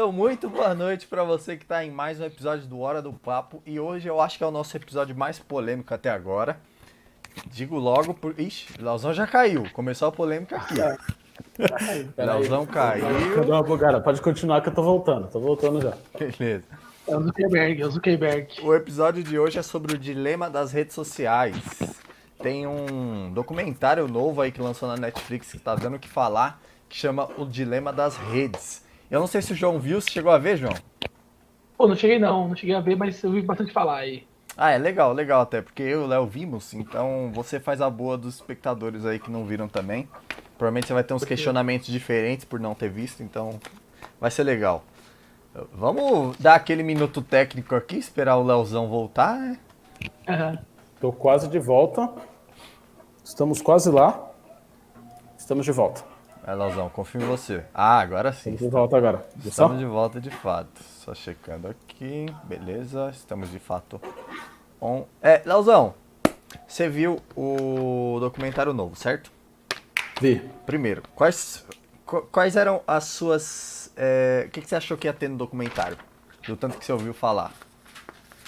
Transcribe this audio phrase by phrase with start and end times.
[0.00, 3.12] Então, muito boa noite para você que está em mais um episódio do Hora do
[3.12, 3.62] Papo.
[3.66, 6.58] E hoje eu acho que é o nosso episódio mais polêmico até agora.
[7.48, 8.40] Digo logo por.
[8.40, 9.66] Ixi, Lauzão já caiu.
[9.74, 10.74] Começou a polêmica aqui.
[12.16, 13.04] Lauzão caiu.
[13.34, 14.00] Cadê uma bugada?
[14.00, 15.28] Pode continuar que eu tô voltando.
[15.28, 15.92] Tô voltando já.
[16.18, 16.64] Beleza.
[17.06, 18.60] É o Zuckerberg, é o Zuckerberg.
[18.62, 21.54] O episódio de hoje é sobre o dilema das redes sociais.
[22.42, 26.58] Tem um documentário novo aí que lançou na Netflix que tá dando o que falar,
[26.88, 28.88] que chama O Dilema das Redes.
[29.10, 30.74] Eu não sei se o João viu, você chegou a ver, João?
[31.76, 34.24] Pô, não cheguei não, não cheguei a ver, mas eu vi bastante falar aí.
[34.56, 37.88] Ah, é legal, legal até, porque eu e o Léo vimos, então você faz a
[37.90, 40.08] boa dos espectadores aí que não viram também.
[40.56, 43.58] Provavelmente você vai ter uns questionamentos diferentes por não ter visto, então
[44.20, 44.84] vai ser legal.
[45.72, 49.58] Vamos dar aquele minuto técnico aqui, esperar o Leozão voltar, né?
[50.28, 50.58] Aham.
[51.00, 52.08] Tô quase de volta.
[53.24, 54.30] Estamos quase lá.
[55.36, 56.09] Estamos de volta.
[56.44, 57.64] Vai, Leozão, confio em você.
[57.74, 58.50] Ah, agora sim.
[58.54, 59.28] Estamos de volta agora.
[59.44, 60.82] Estamos de volta de fato.
[60.82, 62.26] Só checando aqui.
[62.44, 64.00] Beleza, estamos de fato
[64.80, 65.04] on.
[65.22, 65.94] É, Leozão,
[66.66, 69.30] você viu o documentário novo, certo?
[70.20, 70.40] Vi.
[70.66, 71.64] Primeiro, quais,
[72.06, 73.92] qu- quais eram as suas.
[73.96, 75.96] é, O que, que você achou que ia ter no documentário?
[76.46, 77.52] Do tanto que você ouviu falar.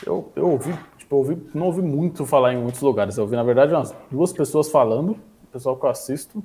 [0.04, 3.16] Eu, eu ouvi, tipo, eu ouvi, não ouvi muito falar em muitos lugares.
[3.18, 5.10] Eu ouvi, na verdade, umas duas pessoas falando,
[5.44, 6.42] o pessoal que eu assisto.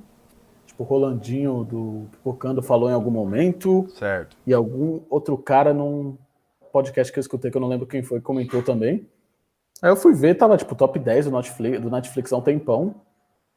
[0.78, 3.88] Tipo, o Rolandinho do Pipocando falou em algum momento.
[3.90, 4.36] Certo.
[4.46, 6.16] E algum outro cara num
[6.72, 9.04] podcast que eu escutei, que eu não lembro quem foi, comentou também.
[9.82, 12.94] Aí eu fui ver, tava tipo top 10 do Netflix, do Netflix há um tempão.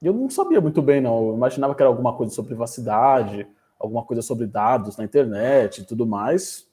[0.02, 1.28] E eu não sabia muito bem, não.
[1.28, 3.48] Eu imaginava que era alguma coisa sobre privacidade,
[3.80, 6.66] alguma coisa sobre dados na internet e tudo mais.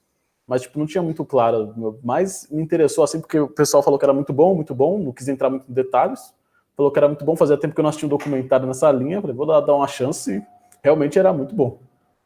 [0.47, 1.99] Mas, tipo, não tinha muito claro.
[2.03, 4.97] Mas me interessou, assim, porque o pessoal falou que era muito bom, muito bom.
[4.97, 6.33] Não quis entrar muito em detalhes.
[6.79, 7.35] Falou que era muito bom.
[7.35, 9.19] Fazia tempo que eu não assistia um documentário nessa linha.
[9.19, 10.41] Falei, vou dar, dar uma chance.
[10.81, 11.77] Realmente era muito bom.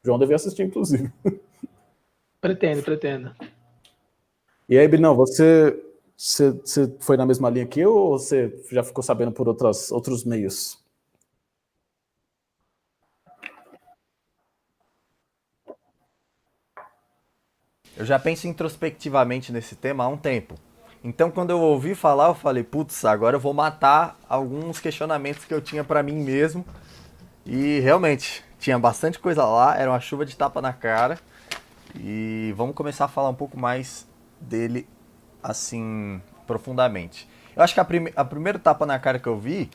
[0.03, 1.11] O João devia assistir, inclusive.
[2.39, 3.35] Pretendo, pretendo.
[4.69, 5.81] E aí, Binão, você,
[6.15, 9.91] você, você foi na mesma linha que eu ou você já ficou sabendo por outras,
[9.91, 10.77] outros meios?
[17.97, 20.53] Eu já penso introspectivamente nesse tema há um tempo.
[21.03, 25.53] Então, quando eu ouvi falar, eu falei, putz, agora eu vou matar alguns questionamentos que
[25.53, 26.65] eu tinha pra mim mesmo.
[27.45, 31.19] E realmente, tinha bastante coisa lá, era uma chuva de tapa na cara.
[31.95, 34.07] E vamos começar a falar um pouco mais
[34.39, 34.87] dele,
[35.41, 37.27] assim, profundamente.
[37.55, 39.69] Eu acho que a, prime a primeira tapa na cara que eu vi,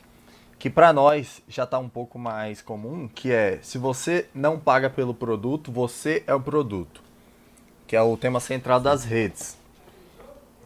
[0.57, 4.89] que pra nós já tá um pouco mais comum, que é, se você não paga
[4.89, 7.09] pelo produto, você é o produto
[7.89, 9.57] que é o tema central das redes.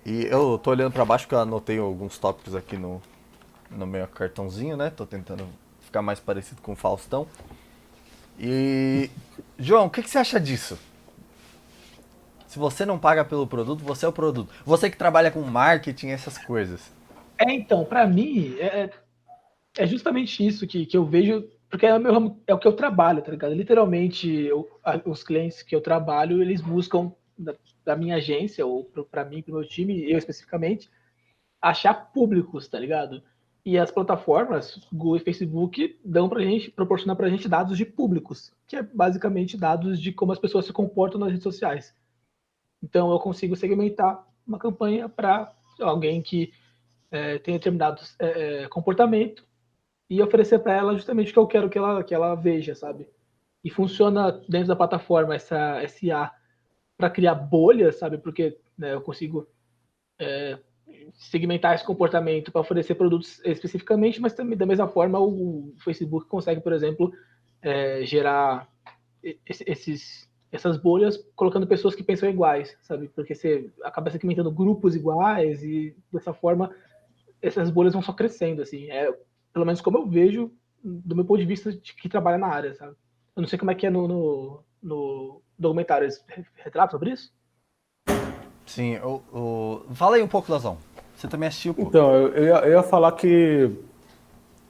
[0.06, 3.02] E eu tô olhando para baixo porque eu anotei alguns tópicos aqui no,
[3.72, 4.90] no meu cartãozinho, né?
[4.90, 5.47] Tô tentando
[5.81, 7.28] ficar mais parecido com o Faustão.
[8.40, 9.09] E
[9.58, 10.78] João, o que, que você acha disso?
[12.47, 14.52] Se você não paga pelo produto, você é o produto.
[14.66, 16.91] Você que trabalha com marketing, essas coisas.
[17.38, 18.91] É, então, pra mim, é,
[19.78, 22.74] é justamente isso que, que eu vejo, porque é o, meu é o que eu
[22.75, 23.53] trabalho, tá ligado?
[23.53, 24.70] Literalmente, eu-
[25.06, 27.12] os clientes que eu trabalho, eles buscam
[27.43, 30.89] da, minha agência, ou pra mim, pro meu time, eu especificamente,
[31.61, 33.23] achar públicos, tá ligado?
[33.65, 38.53] E as plataformas, Google e Facebook, dão pra gente, proporcionam pra gente dados de públicos,
[38.67, 41.95] que é basicamente dados de como as pessoas se comportam nas redes sociais.
[42.81, 46.51] Então, eu consigo segmentar uma campanha para alguém que
[47.09, 49.45] é, tem determinado é, é, comportamento
[50.09, 53.07] e oferecer para ela justamente o que eu quero que ela, que ela veja, sabe?
[53.63, 56.31] E funciona dentro da plataforma essa SA
[56.97, 58.17] para criar bolhas, sabe?
[58.17, 59.47] Porque né, eu consigo
[60.19, 60.59] é,
[61.13, 66.61] segmentar esse comportamento para oferecer produtos especificamente, mas também da mesma forma o Facebook consegue,
[66.61, 67.11] por exemplo,
[67.61, 68.69] é, gerar
[69.45, 73.07] esse- esses, essas bolhas colocando pessoas que pensam iguais, sabe?
[73.09, 76.71] Porque você acaba segmentando grupos iguais e dessa forma
[77.41, 78.89] essas bolhas vão só crescendo, assim.
[78.89, 79.11] É,
[79.53, 80.51] pelo menos como eu vejo,
[80.83, 82.95] do meu ponto de vista de que trabalha na área, sabe?
[83.35, 86.06] Eu não sei como é que é no, no, no documentário.
[86.06, 86.24] Eles
[86.56, 87.31] retratam sobre isso?
[88.66, 89.93] Sim, o, o...
[89.93, 90.78] fala aí um pouco, Lazão.
[91.16, 91.84] Você também assistiu, pô.
[91.84, 93.72] Então, eu, eu ia, eu ia falar que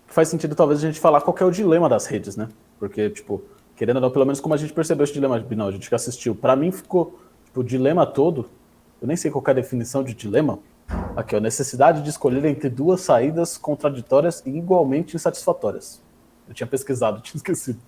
[0.07, 2.47] faz sentido talvez a gente falar qual que é o dilema das redes, né?
[2.77, 3.43] Porque, tipo,
[3.75, 5.95] querendo ou não, pelo menos como a gente percebeu esse dilema, não, a gente que
[5.95, 8.49] assistiu, pra mim ficou, tipo, o dilema todo,
[9.01, 10.59] eu nem sei qual que é a definição de dilema,
[11.15, 16.01] aqui, ó, necessidade de escolher entre duas saídas contraditórias e igualmente insatisfatórias.
[16.47, 17.79] Eu tinha pesquisado, tinha esquecido.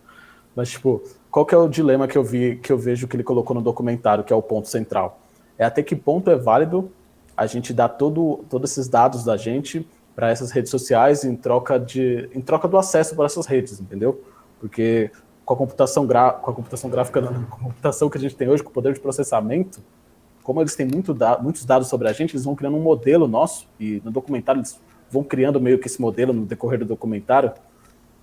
[0.55, 1.03] Mas, tipo,
[1.35, 3.61] qual que é o dilema que eu vi, que eu vejo que ele colocou no
[3.61, 5.19] documentário, que é o ponto central?
[5.57, 6.89] É até que ponto é válido
[7.35, 9.85] a gente dar todo, todos esses dados da gente
[10.15, 14.23] para essas redes sociais em troca de em troca do acesso para essas redes, entendeu?
[14.61, 15.11] Porque
[15.43, 16.31] com a computação, gra...
[16.31, 18.93] com a computação gráfica, com a computação que a gente tem hoje, com o poder
[18.93, 19.83] de processamento,
[20.41, 21.37] como eles têm muito da...
[21.37, 24.79] muitos dados sobre a gente, eles vão criando um modelo nosso, e no documentário eles
[25.11, 27.51] vão criando meio que esse modelo no decorrer do documentário,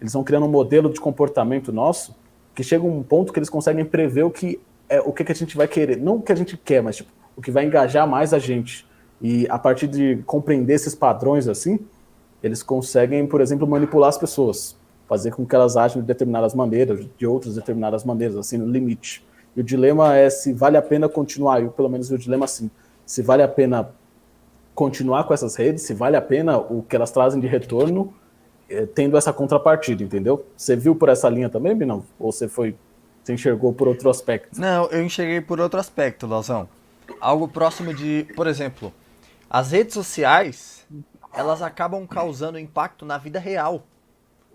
[0.00, 2.17] eles vão criando um modelo de comportamento nosso,
[2.55, 5.35] que chega um ponto que eles conseguem prever o que é o que, que a
[5.35, 5.97] gente vai querer.
[5.97, 8.87] Não o que a gente quer, mas tipo, o que vai engajar mais a gente.
[9.21, 11.79] E a partir de compreender esses padrões assim,
[12.43, 14.77] eles conseguem, por exemplo, manipular as pessoas,
[15.09, 19.25] fazer com que elas agem de determinadas maneiras, de outras determinadas maneiras, assim, no limite.
[19.57, 22.71] E o dilema é se vale a pena continuar, eu, pelo menos o dilema assim,
[23.07, 23.91] se vale a pena
[24.75, 28.13] continuar com essas redes, se vale a pena o que elas trazem de retorno,
[28.95, 30.45] tendo essa contrapartida, entendeu?
[30.57, 32.05] Você viu por essa linha também, Binão?
[32.19, 32.77] Ou você foi,
[33.23, 34.61] você enxergou por outro aspecto?
[34.61, 36.69] Não, eu enxerguei por outro aspecto, Lauzão.
[37.21, 38.93] Algo próximo de, por exemplo,
[39.51, 40.87] as redes sociais,
[41.33, 43.85] elas acabam causando impacto na vida real.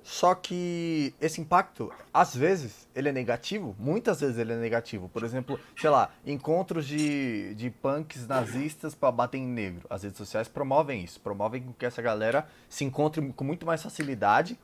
[0.09, 5.09] Só que esse impacto, às vezes, ele é negativo, muitas vezes ele é negativo.
[5.09, 9.85] Por exemplo, sei lá, encontros de, de punks nazistas para bater em negro.
[9.89, 14.57] As redes sociais promovem isso, promovem que essa galera se encontre com muito mais facilidade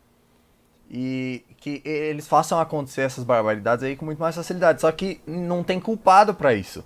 [0.90, 4.80] e que eles façam acontecer essas barbaridades aí com muito mais facilidade.
[4.80, 6.86] Só que não tem culpado para isso.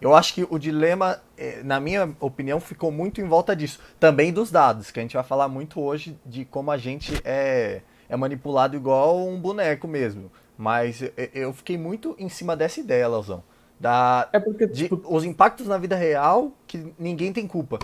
[0.00, 3.80] Eu acho que o dilema, é, na minha opinião, ficou muito em volta disso.
[3.98, 7.82] Também dos dados, que a gente vai falar muito hoje de como a gente é,
[8.08, 10.30] é manipulado igual um boneco mesmo.
[10.56, 11.02] Mas
[11.34, 13.42] eu fiquei muito em cima dessa ideia, Leozão.
[13.78, 15.00] Da, é porque, de, tipo...
[15.08, 17.78] os impactos na vida real que ninguém tem culpa,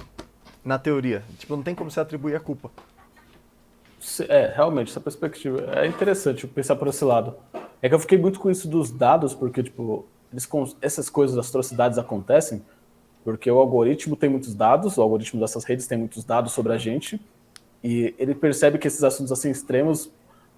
[0.64, 1.22] na teoria.
[1.38, 2.70] Tipo, não tem como se atribuir a culpa.
[4.28, 7.36] É, realmente, essa perspectiva é interessante pensar por esse lado.
[7.80, 11.48] É que eu fiquei muito com isso dos dados, porque, tipo, eles, essas coisas, as
[11.48, 12.62] atrocidades acontecem
[13.24, 16.76] porque o algoritmo tem muitos dados, o algoritmo dessas redes tem muitos dados sobre a
[16.76, 17.18] gente,
[17.82, 20.10] e ele percebe que esses assuntos assim extremos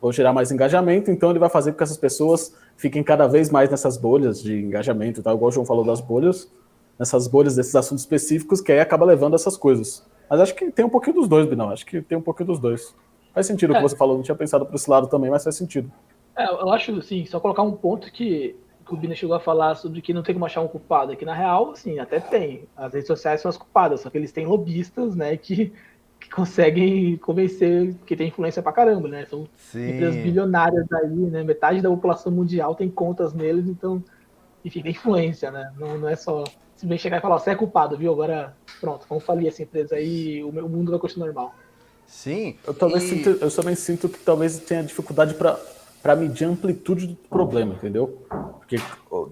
[0.02, 3.50] vão gerar mais engajamento, então ele vai fazer com que essas pessoas fiquem cada vez
[3.50, 5.32] mais nessas bolhas de engajamento, tá?
[5.32, 6.50] igual o João falou das bolhas,
[6.98, 10.04] nessas bolhas desses assuntos específicos, que aí acaba levando essas coisas.
[10.28, 12.58] Mas acho que tem um pouquinho dos dois, Binão, acho que tem um pouquinho dos
[12.58, 12.94] dois.
[13.32, 13.74] Faz sentido é.
[13.74, 15.90] o que você falou, não tinha pensado por esse lado também, mas faz sentido.
[16.36, 18.56] É, eu acho, assim, só colocar um ponto que
[18.88, 21.24] o Bina chegou a falar sobre que não tem como achar um culpado, é que
[21.24, 22.68] na real, assim, até tem.
[22.76, 25.72] As redes sociais são as culpadas, só que eles têm lobistas, né, que,
[26.20, 29.24] que conseguem convencer que tem influência pra caramba, né?
[29.26, 29.90] São Sim.
[29.90, 31.42] empresas bilionárias aí, né?
[31.42, 34.02] Metade da população mundial tem contas neles, então,
[34.64, 35.72] enfim, tem influência, né?
[35.78, 36.44] Não, não é só
[36.76, 38.12] simplesmente chegar e falar, você é culpado, viu?
[38.12, 41.54] Agora, pronto, vamos falir essa empresa aí o, o mundo vai continuar normal.
[42.06, 42.56] Sim.
[42.66, 43.00] Eu também, e...
[43.00, 45.58] sinto, eu também sinto que talvez tenha dificuldade para
[46.06, 48.24] para medir a amplitude do problema, entendeu?
[48.60, 48.76] Porque,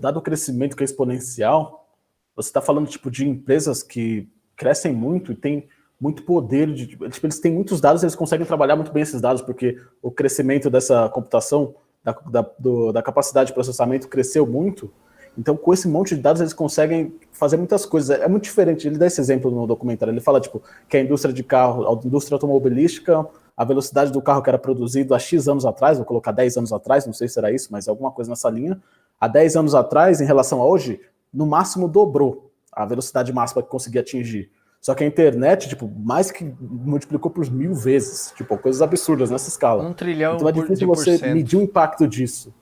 [0.01, 1.89] dado o crescimento que é exponencial,
[2.35, 5.69] você está falando tipo de empresas que crescem muito e têm
[6.01, 9.41] muito poder de tipo, eles têm muitos dados, eles conseguem trabalhar muito bem esses dados,
[9.41, 14.93] porque o crescimento dessa computação, da, da, do, da capacidade de processamento cresceu muito.
[15.39, 18.19] Então, com esse monte de dados, eles conseguem fazer muitas coisas.
[18.21, 18.89] É muito diferente.
[18.89, 20.11] Ele dá esse exemplo no documentário.
[20.13, 23.25] Ele fala tipo que a indústria de carro, a indústria automobilística
[23.57, 26.73] a velocidade do carro que era produzido há X anos atrás, vou colocar 10 anos
[26.73, 28.81] atrás, não sei se era isso, mas alguma coisa nessa linha,
[29.21, 31.01] há 10 anos atrás, em relação a hoje,
[31.33, 34.51] no máximo dobrou a velocidade máxima que conseguia atingir.
[34.85, 38.35] Só que a internet, tipo, mais que multiplicou por mil vezes.
[38.37, 39.83] Tipo, coisas absurdas nessa escala.
[39.83, 42.53] Um trilhão Então é difícil você medir o impacto disso.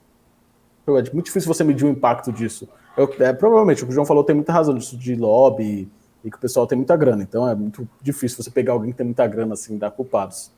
[0.87, 2.69] É muito difícil você medir o impacto disso.
[2.95, 5.91] Eu, é, provavelmente, o que o João falou tem muita razão disso de lobby
[6.23, 7.23] e que o pessoal tem muita grana.
[7.23, 10.49] Então é muito difícil você pegar alguém que tem muita grana, assim, dar culpados.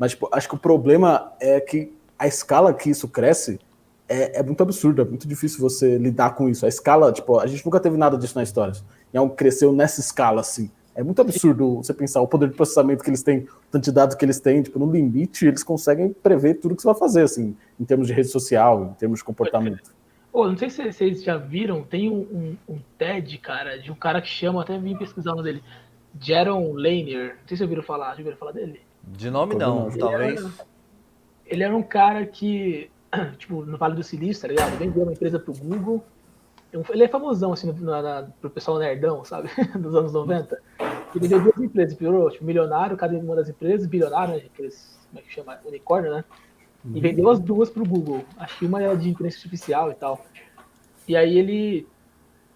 [0.00, 3.60] Mas tipo, acho que o problema é que a escala que isso cresce
[4.08, 6.64] é, é, muito absurda, é muito difícil você lidar com isso.
[6.64, 8.72] A escala, tipo, a gente nunca teve nada disso na história.
[9.12, 10.70] E é um cresceu nessa escala, assim.
[10.94, 13.92] É muito absurdo você pensar o poder de processamento que eles têm, o tanto de
[13.92, 17.22] dados que eles têm, tipo, no limite, eles conseguem prever tudo que você vai fazer,
[17.22, 19.92] assim, em termos de rede social, em termos de comportamento.
[20.32, 23.94] Pô, não sei se vocês já viram, tem um, um, um TED, cara, de um
[23.94, 25.62] cara que chama, até vim pesquisar o nome dele,
[26.18, 27.36] Jaron Lanier.
[27.40, 28.80] Não sei se ouviram falar, já ouviram falar dele?
[29.02, 30.40] De nome não, ele talvez.
[30.40, 30.52] Era,
[31.46, 32.90] ele era um cara que,
[33.38, 34.78] tipo, no Vale do Silício, tá ligado?
[34.78, 36.04] Vendeu uma empresa pro Google.
[36.90, 39.50] Ele é famosão, assim, na, na, pro pessoal nerdão, sabe?
[39.76, 40.60] Dos anos 90.
[40.78, 44.42] Ele vendeu duas empresas, virou tipo, milionário, cada uma das empresas, bilionário, né?
[44.46, 45.58] Aqueles, como é que chama?
[45.64, 46.24] Unicórnio, né?
[46.84, 47.00] E uhum.
[47.00, 48.24] vendeu as duas pro Google.
[48.38, 50.24] Acho que uma era de inteligência artificial e tal.
[51.08, 51.86] E aí ele.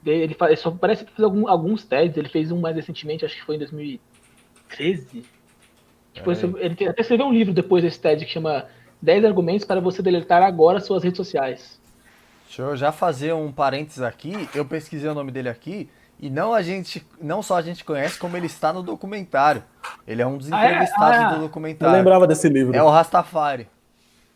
[0.06, 2.16] Ele, faz, só parece que fez algum, alguns testes.
[2.16, 5.24] Ele fez um mais recentemente, acho que foi em 2013
[6.14, 6.36] Tipo, é.
[6.60, 8.66] ele até escreveu um livro depois desse TED que chama
[9.02, 11.78] 10 argumentos para você deletar agora suas redes sociais.
[12.46, 14.48] Deixa eu já fazer um parênteses aqui.
[14.54, 15.90] Eu pesquisei o nome dele aqui
[16.20, 19.64] e não a gente, não só a gente conhece, como ele está no documentário.
[20.06, 21.24] Ele é um dos entrevistados ah, é?
[21.24, 21.92] ah, do documentário.
[21.92, 22.74] Eu lembrava desse livro.
[22.76, 23.66] É o Rastafari.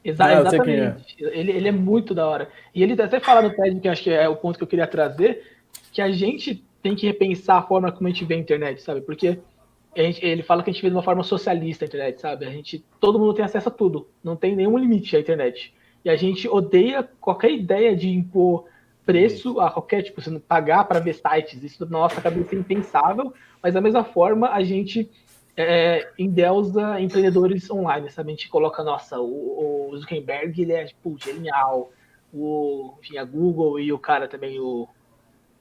[0.05, 1.17] Exa ah, exatamente.
[1.23, 1.39] É.
[1.39, 2.49] Ele, ele é muito da hora.
[2.75, 4.87] E ele até fala no TED, que acho que é o ponto que eu queria
[4.87, 5.57] trazer,
[5.93, 9.01] que a gente tem que repensar a forma como a gente vê a internet, sabe?
[9.01, 9.39] Porque
[9.97, 12.47] gente, ele fala que a gente vê de uma forma socialista a internet, sabe?
[12.47, 15.75] A gente, todo mundo tem acesso a tudo, não tem nenhum limite à internet.
[16.05, 18.67] E a gente odeia qualquer ideia de impor
[19.05, 22.59] preço a qualquer tipo, você não pagar para ver sites, isso na nossa cabeça é
[22.59, 25.11] impensável, mas da mesma forma a gente
[25.57, 28.31] é, endeusa empreendedores online, sabe?
[28.31, 31.91] A gente coloca, nossa, o, o Zuckerberg, ele é, tipo, genial,
[32.33, 34.87] o, enfim, a Google e o cara também, o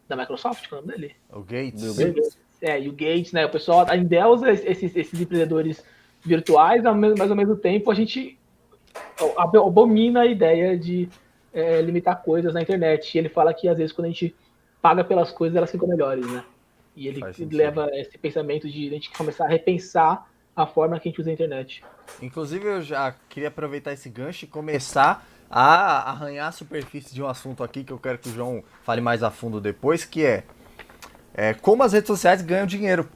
[0.07, 1.15] da Microsoft, qual é o nome dele?
[1.31, 1.83] O Gates.
[1.83, 2.37] O Gates.
[2.61, 3.45] É, e o Gates, né?
[3.45, 5.83] O pessoal endeusa esses, esses empreendedores
[6.23, 8.37] virtuais, mas ao mesmo tempo a gente
[9.37, 11.07] abomina a ideia de
[11.53, 13.13] é, limitar coisas na internet.
[13.13, 14.35] E ele fala que às vezes quando a gente
[14.81, 16.43] paga pelas coisas, elas ficam melhores, né?
[16.95, 17.21] E ele
[17.51, 21.29] leva esse pensamento de a gente começar a repensar a forma que a gente usa
[21.29, 21.83] a internet.
[22.21, 27.27] Inclusive, eu já queria aproveitar esse gancho e começar a arranhar a superfície de um
[27.27, 30.43] assunto aqui que eu quero que o João fale mais a fundo depois, que é,
[31.37, 33.07] é como as redes sociais ganham dinheiro.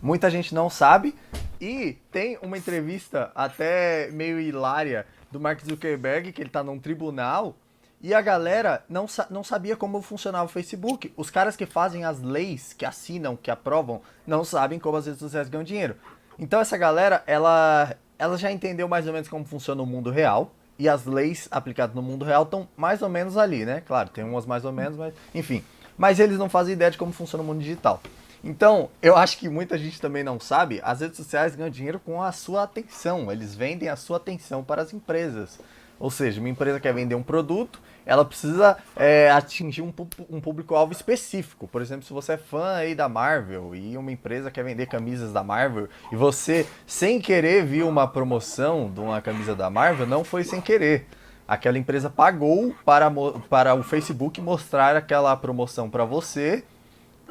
[0.00, 1.14] Muita gente não sabe
[1.60, 7.54] e tem uma entrevista até meio hilária do Mark Zuckerberg, que ele está num tribunal
[8.00, 11.12] e a galera não, não sabia como funcionava o Facebook.
[11.14, 15.20] Os caras que fazem as leis, que assinam, que aprovam, não sabem como as redes
[15.20, 15.96] sociais ganham dinheiro.
[16.38, 20.54] Então essa galera, ela, ela já entendeu mais ou menos como funciona o mundo real
[20.78, 23.82] e as leis aplicadas no mundo real estão mais ou menos ali, né?
[23.84, 25.62] Claro, tem umas mais ou menos, mas enfim.
[25.98, 28.00] Mas eles não fazem ideia de como funciona o mundo digital.
[28.42, 32.22] Então, eu acho que muita gente também não sabe, as redes sociais ganham dinheiro com
[32.22, 33.30] a sua atenção.
[33.32, 35.58] Eles vendem a sua atenção para as empresas.
[35.98, 39.92] Ou seja, uma empresa quer vender um produto, ela precisa é, atingir um,
[40.30, 41.66] um público-alvo específico.
[41.66, 45.32] Por exemplo, se você é fã aí da Marvel e uma empresa quer vender camisas
[45.32, 50.22] da Marvel e você, sem querer, viu uma promoção de uma camisa da Marvel, não
[50.22, 51.06] foi sem querer.
[51.48, 53.10] Aquela empresa pagou para,
[53.48, 56.62] para o Facebook mostrar aquela promoção para você,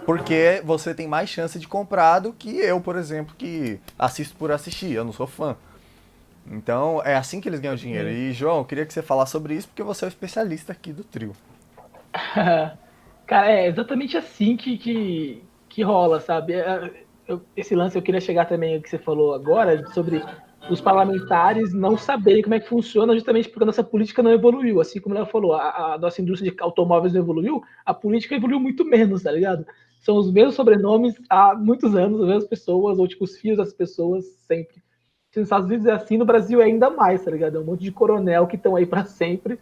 [0.08, 4.52] porque você tem mais chance de comprar do que eu, por exemplo, que assisto por
[4.52, 5.56] assistir, eu não sou fã.
[6.50, 8.10] Então é assim que eles ganham dinheiro.
[8.10, 10.92] E João, eu queria que você falasse sobre isso porque você é o especialista aqui
[10.92, 11.36] do trio.
[13.28, 16.54] Cara, é exatamente assim que, que, que rola, sabe?
[16.54, 20.24] É, eu, esse lance eu queria chegar também o que você falou agora sobre
[20.70, 24.82] os parlamentares não saberem como é que funciona justamente porque a nossa política não evoluiu.
[24.82, 28.60] Assim como ela falou, a, a nossa indústria de automóveis não evoluiu, a política evoluiu
[28.60, 29.66] muito menos, tá ligado?
[30.00, 33.74] São os mesmos sobrenomes há muitos anos, as mesmas pessoas, ou tipo os filhos das
[33.74, 34.82] pessoas sempre.
[35.32, 37.58] Se nos Estados Unidos é assim, no Brasil é ainda mais, tá ligado?
[37.58, 39.60] É um monte de coronel que estão aí para sempre.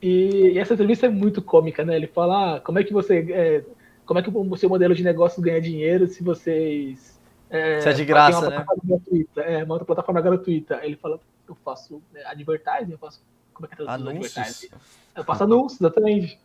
[0.00, 1.96] E, e, essa entrevista é muito cômica, né?
[1.96, 3.26] Ele fala, ah, como é que você.
[3.30, 3.64] É,
[4.04, 7.13] como é que o seu modelo de negócio ganha dinheiro se vocês.
[7.54, 8.64] É, Isso é de graça, né?
[8.82, 10.80] Gratuita, é, uma outra plataforma gratuita.
[10.82, 13.22] Ele fala, eu faço né, advertising, eu faço.
[13.52, 14.68] Como é que é Anúncios.
[15.14, 16.40] Eu faço anúncios, exatamente.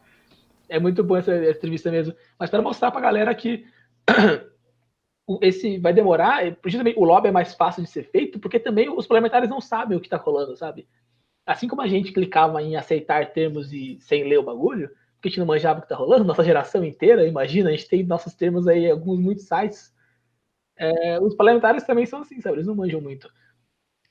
[0.69, 2.13] É muito bom essa, essa entrevista mesmo.
[2.37, 3.65] Mas para mostrar pra galera que
[5.41, 6.43] esse vai demorar,
[6.95, 9.99] o lobby é mais fácil de ser feito, porque também os parlamentares não sabem o
[9.99, 10.87] que está rolando, sabe?
[11.43, 15.31] Assim como a gente clicava em aceitar termos e sem ler o bagulho, porque a
[15.31, 18.35] gente não manjava o que está rolando, nossa geração inteira, imagina, a gente tem nossos
[18.35, 19.91] termos aí, alguns muitos sites.
[20.79, 22.55] É, os parlamentares também são assim, sabe?
[22.55, 23.29] Eles não manjam muito.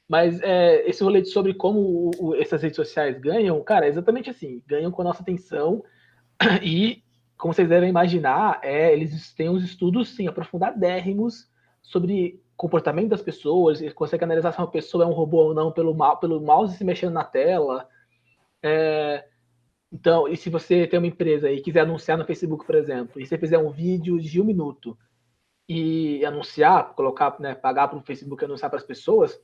[0.06, 4.30] Mas é, esse rolê sobre como o, o, essas redes sociais ganham, cara, é exatamente
[4.30, 5.82] assim, ganham com a nossa atenção
[6.62, 7.02] e
[7.36, 11.48] como vocês devem imaginar, é, eles têm uns estudos sim, aprofundadérrimos
[11.80, 15.70] sobre comportamento das pessoas, eles conseguem analisar se uma pessoa é um robô ou não
[15.70, 17.88] pelo, pelo mouse se mexendo na tela.
[18.62, 19.24] É,
[19.92, 23.26] então, e se você tem uma empresa e quiser anunciar no Facebook, por exemplo, e
[23.26, 24.98] você fizer um vídeo de um minuto
[25.68, 29.38] e anunciar, colocar, né, pagar para o Facebook anunciar para as pessoas,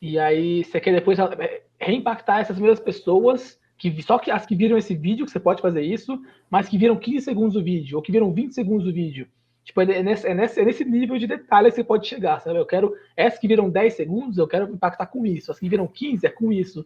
[0.00, 4.54] e aí você quer depois é, reimpactar essas mesmas pessoas que só que as que
[4.54, 7.96] viram esse vídeo, que você pode fazer isso, mas que viram 15 segundos do vídeo,
[7.96, 9.26] ou que viram 20 segundos do vídeo.
[9.64, 12.58] Tipo, é nesse, é nesse, é nesse nível de detalhe que você pode chegar, sabe?
[12.58, 12.94] Eu quero.
[13.16, 15.50] Essas que viram 10 segundos, eu quero impactar com isso.
[15.50, 16.84] As que viram 15 é com isso.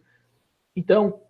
[0.73, 1.21] Então,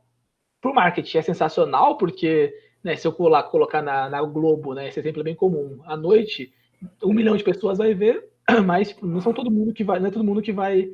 [0.62, 4.88] para o marketing é sensacional, porque né, se eu colocar, colocar na, na, Globo, né,
[4.90, 6.54] esse exemplo é bem comum, à noite,
[7.04, 8.30] um milhão de pessoas vai ver,
[8.66, 10.90] mas tipo, não são todo mundo que vai, não é todo mundo que vai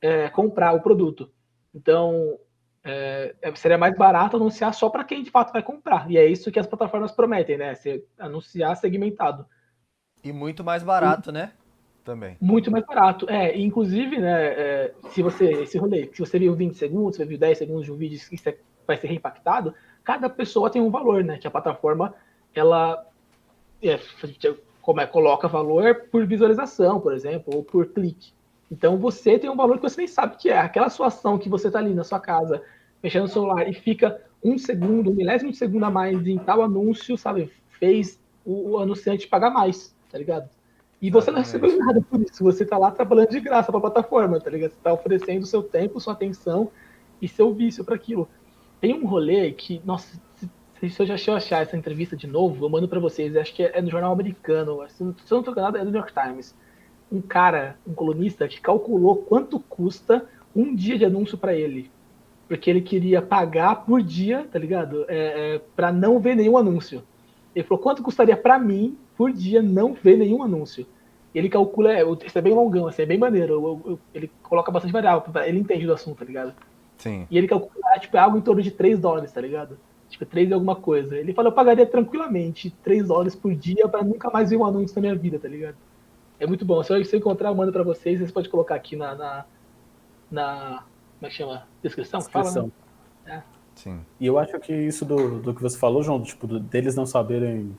[0.00, 1.30] é, comprar o produto.
[1.74, 2.38] Então,
[2.84, 6.10] é, é, seria mais barato anunciar só para quem de fato vai comprar.
[6.10, 7.74] E é isso que as plataformas prometem, né?
[7.74, 9.46] Você anunciar segmentado.
[10.24, 11.52] E muito mais barato, e, né?
[12.04, 12.36] Também.
[12.40, 13.28] Muito mais barato.
[13.28, 17.38] É, inclusive, né, é, se você, esse rolê, se você viu 20 segundos, você viu
[17.38, 21.22] 10 segundos de um vídeo que você vai ser reimpactado, cada pessoa tem um valor,
[21.22, 21.36] né?
[21.36, 22.14] Que a plataforma,
[22.54, 23.06] ela
[23.82, 23.98] é,
[24.88, 28.32] como é, coloca valor por visualização, por exemplo, ou por clique.
[28.72, 30.58] Então você tem um valor que você nem sabe que é.
[30.58, 32.62] Aquela sua ação que você está ali na sua casa,
[33.02, 36.62] mexendo no celular e fica um segundo, um milésimo de segundo a mais em tal
[36.62, 37.52] anúncio, sabe?
[37.68, 40.48] Fez o, o anunciante pagar mais, tá ligado?
[41.02, 42.42] E você não recebeu nada por isso.
[42.42, 44.70] Você tá lá trabalhando de graça pra plataforma, tá ligado?
[44.70, 46.70] Você tá oferecendo seu tempo, sua atenção
[47.20, 48.26] e seu vício para aquilo.
[48.80, 50.18] Tem um rolê que, nossa,
[50.80, 53.36] se, se eu já achei achar essa entrevista de novo, eu mando para vocês.
[53.36, 54.80] Acho que é, no jornal americano.
[54.88, 56.54] Se eu não tô enganado, é do New York Times.
[57.10, 61.90] Um cara, um colunista, que calculou quanto custa um dia de anúncio para ele.
[62.46, 65.04] Porque ele queria pagar por dia, tá ligado?
[65.08, 67.02] É, é, para não ver nenhum anúncio.
[67.54, 70.86] Ele falou: quanto custaria para mim por dia não ver nenhum anúncio?
[71.34, 73.52] Ele calcula, é, isso é bem longão, assim, é bem maneiro.
[73.52, 76.54] Eu, eu, ele coloca bastante variável, ele entende do assunto, tá ligado?
[76.96, 77.26] Sim.
[77.30, 79.78] E ele calcula, tipo, é algo em torno de 3 dólares, tá ligado?
[80.08, 81.16] Tipo, 3 e alguma coisa.
[81.16, 84.96] Ele falou, eu pagaria tranquilamente 3 dólares por dia para nunca mais ver um anúncio
[84.96, 85.76] na minha vida, tá ligado?
[86.40, 86.82] É muito bom.
[86.82, 88.18] Se eu encontrar, eu mando pra vocês.
[88.18, 89.14] Vocês podem colocar aqui na.
[89.14, 89.44] na,
[90.30, 90.84] na
[91.18, 91.66] como é que chama?
[91.82, 92.20] Descrição?
[92.20, 92.70] Descrição.
[93.24, 93.44] Fala, né?
[93.54, 93.58] É.
[93.74, 94.00] Sim.
[94.18, 97.76] E eu acho que isso do, do que você falou, João, tipo, deles não saberem.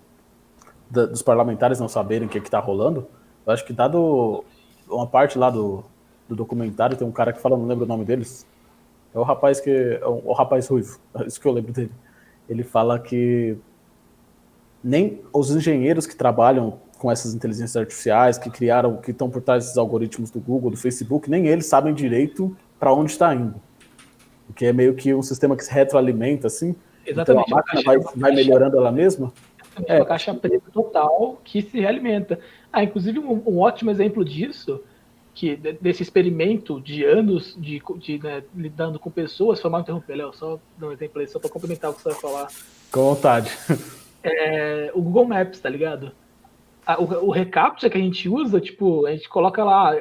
[0.89, 3.07] Da, dos parlamentares não saberem o que, que tá rolando,
[3.45, 4.43] eu acho que dado
[4.89, 5.83] uma parte lá do,
[6.27, 8.47] do documentário, tem um cara que fala, não lembro o nome deles,
[9.13, 9.69] é o rapaz que.
[9.69, 11.91] É o, o rapaz ruivo, é isso que eu lembro dele.
[12.49, 13.55] Ele fala que
[14.83, 19.63] nem os engenheiros que trabalham com essas inteligências artificiais, que criaram, que estão por trás
[19.63, 23.55] desses algoritmos do Google, do Facebook, nem eles sabem direito para onde está indo.
[24.47, 26.75] Porque é meio que um sistema que se retroalimenta, assim.
[27.05, 27.45] Exatamente.
[27.47, 29.31] Então a máquina vai, vai melhorando ela mesma.
[29.85, 32.39] É uma caixa preta total que se realimenta.
[32.71, 34.83] Ah, inclusive um, um ótimo exemplo disso
[35.39, 40.33] que desse experimento de anos de, de né, lidando com pessoas, foi mal interromper, Léo,
[40.33, 42.47] só dar um exemplo aí, só para comentar o que você vai falar.
[42.91, 43.49] Com vontade.
[44.21, 46.11] É, o Google Maps, tá ligado?
[46.97, 49.95] o, o recaptcha que a gente usa, tipo, a gente coloca lá,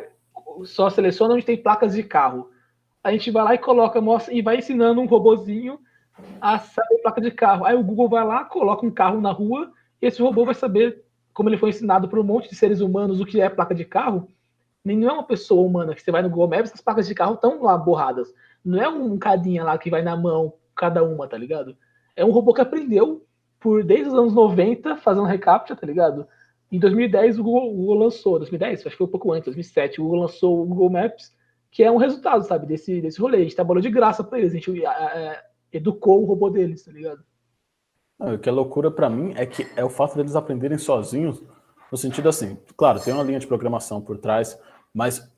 [0.64, 2.50] só seleciona onde tem placas de carro.
[3.04, 5.78] A gente vai lá e coloca, mostra, e vai ensinando um robozinho
[6.40, 7.64] a saber placa de carro.
[7.64, 9.70] Aí o Google vai lá, coloca um carro na rua,
[10.02, 13.20] e esse robô vai saber, como ele foi ensinado por um monte de seres humanos,
[13.20, 14.28] o que é placa de carro,
[14.84, 17.34] não é uma pessoa humana que você vai no Google Maps, as placas de carro
[17.34, 18.32] estão lá borradas.
[18.64, 21.76] Não é um cadinha lá que vai na mão, cada uma, tá ligado?
[22.16, 23.24] É um robô que aprendeu
[23.60, 26.26] por desde os anos 90 fazendo recaptcha, tá ligado?
[26.70, 30.00] Em 2010 o Google, o Google lançou, 2010, acho que foi um pouco antes, 2007,
[30.00, 31.34] o Google lançou o Google Maps,
[31.70, 33.38] que é um resultado, sabe, desse, desse rolê.
[33.38, 36.92] A gente trabalhou de graça para eles, a gente é, educou o robô deles, tá
[36.92, 37.22] ligado?
[38.18, 41.42] Não, o que é loucura para mim é que é o fato deles aprenderem sozinhos,
[41.90, 44.60] no sentido assim, claro, tem uma linha de programação por trás,
[44.98, 45.30] mas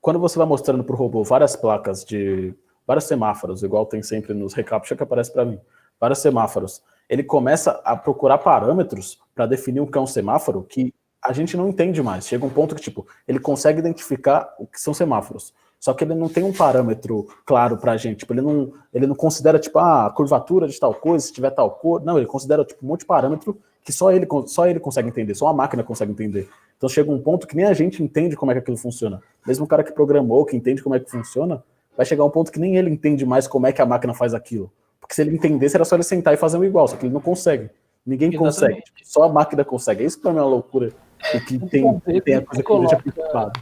[0.00, 2.54] quando você vai mostrando para o robô várias placas de
[2.86, 5.60] vários semáforos, igual tem sempre nos recaptcha que aparece para mim,
[6.00, 10.94] vários semáforos, ele começa a procurar parâmetros para definir o que é um semáforo que
[11.22, 12.26] a gente não entende mais.
[12.26, 15.52] Chega um ponto que, tipo, ele consegue identificar o que são semáforos.
[15.78, 18.20] Só que ele não tem um parâmetro claro para a gente.
[18.20, 21.50] Tipo, ele, não, ele não considera, tipo, ah, a curvatura de tal coisa, se tiver
[21.50, 22.02] tal cor.
[22.02, 25.34] Não, ele considera, tipo, um monte de parâmetro que só ele, só ele consegue entender,
[25.34, 26.48] só a máquina consegue entender.
[26.76, 29.20] Então chega um ponto que nem a gente entende como é que aquilo funciona.
[29.46, 31.62] Mesmo o cara que programou, que entende como é que funciona,
[31.96, 34.32] vai chegar um ponto que nem ele entende mais como é que a máquina faz
[34.32, 34.72] aquilo.
[34.98, 37.12] Porque se ele entendesse, era só ele sentar e fazer um igual, só que ele
[37.12, 37.68] não consegue.
[38.06, 38.54] Ninguém Exatamente.
[38.54, 38.82] consegue.
[39.02, 40.02] Só a máquina consegue.
[40.02, 40.90] É isso pra mim é uma loucura.
[41.34, 43.52] O que tem, tem a coisa que coloca, deixa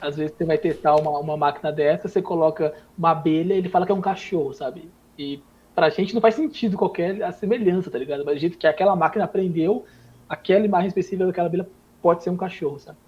[0.00, 3.84] Às vezes você vai testar uma, uma máquina dessa, você coloca uma abelha ele fala
[3.84, 4.90] que é um cachorro, sabe?
[5.18, 5.42] E
[5.74, 8.24] pra gente não faz sentido qualquer a semelhança, tá ligado?
[8.24, 9.84] Mas do jeito que aquela máquina aprendeu,
[10.28, 11.68] aquela imagem específica daquela abelha
[12.00, 12.98] pode ser um cachorro, sabe?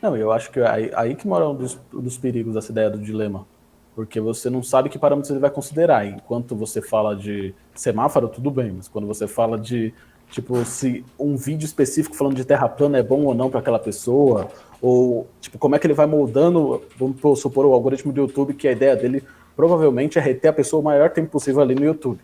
[0.00, 2.98] Não, eu acho que aí, aí que mora um dos, dos perigos dessa ideia do
[2.98, 3.46] dilema.
[3.94, 6.06] Porque você não sabe que parâmetros ele vai considerar.
[6.06, 9.92] Enquanto você fala de semáforo, tudo bem, mas quando você fala de,
[10.30, 13.78] tipo, se um vídeo específico falando de terra plana é bom ou não para aquela
[13.78, 14.48] pessoa,
[14.80, 18.68] ou, tipo, como é que ele vai moldando, vamos supor, o algoritmo do YouTube, que
[18.68, 19.24] a ideia dele
[19.58, 22.20] provavelmente é reter a pessoa o maior tempo possível ali no YouTube.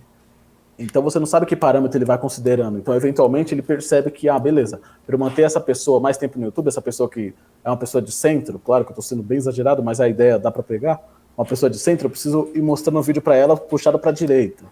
[0.79, 2.79] Então você não sabe que parâmetro ele vai considerando.
[2.79, 6.45] Então, eventualmente, ele percebe que, ah, beleza, para eu manter essa pessoa mais tempo no
[6.45, 9.37] YouTube, essa pessoa que é uma pessoa de centro, claro que eu estou sendo bem
[9.37, 11.03] exagerado, mas a ideia dá para pegar,
[11.37, 14.15] uma pessoa de centro, eu preciso ir mostrando um vídeo para ela puxado para a
[14.15, 14.63] direita.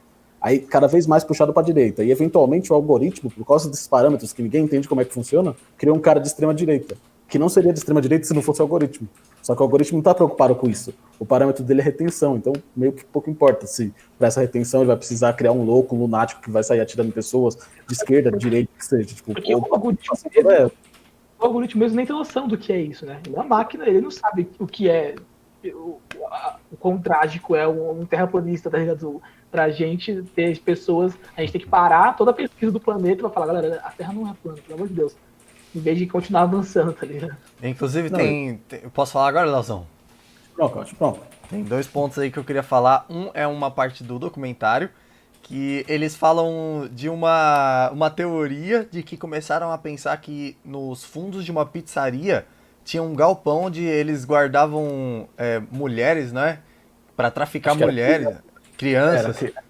[0.40, 2.04] Aí, cada vez mais puxado para a direita.
[2.04, 5.56] E, eventualmente, o algoritmo, por causa desses parâmetros que ninguém entende como é que funciona,
[5.76, 6.96] cria um cara de extrema direita.
[7.32, 9.08] Que não seria de extrema direita se não fosse o algoritmo.
[9.42, 10.92] Só que o algoritmo não está preocupado com isso.
[11.18, 14.88] O parâmetro dele é retenção, então meio que pouco importa se para essa retenção ele
[14.88, 17.56] vai precisar criar um louco, um lunático que vai sair atirando pessoas
[17.88, 19.14] de esquerda, de direita, que seja.
[19.14, 20.66] Tipo, Porque o, algoritmo mesmo, é...
[20.66, 23.18] o algoritmo mesmo nem tem noção do que é isso, né?
[23.26, 25.14] Uma máquina, ele não sabe o que é
[25.64, 26.00] o,
[26.70, 29.22] o quão trágico é um, um terraplanista, tá ligado?
[29.50, 33.30] Pra gente ter pessoas, a gente tem que parar toda a pesquisa do planeta pra
[33.30, 35.16] falar, galera, a Terra não é plana, pelo amor de Deus
[35.74, 37.36] em vez de continuar avançando, tá ligado?
[37.62, 38.80] Inclusive, tem, tem.
[38.90, 39.86] Posso falar agora, Leozão?
[40.54, 41.20] Pronto, pronto.
[41.48, 43.06] Tem dois pontos aí que eu queria falar.
[43.08, 44.90] Um é uma parte do documentário,
[45.42, 51.44] que eles falam de uma, uma teoria de que começaram a pensar que nos fundos
[51.44, 52.46] de uma pizzaria
[52.84, 56.58] tinha um galpão onde eles guardavam é, mulheres, né?
[57.16, 58.28] Pra traficar mulheres,
[58.76, 59.42] crianças.
[59.42, 59.62] Era,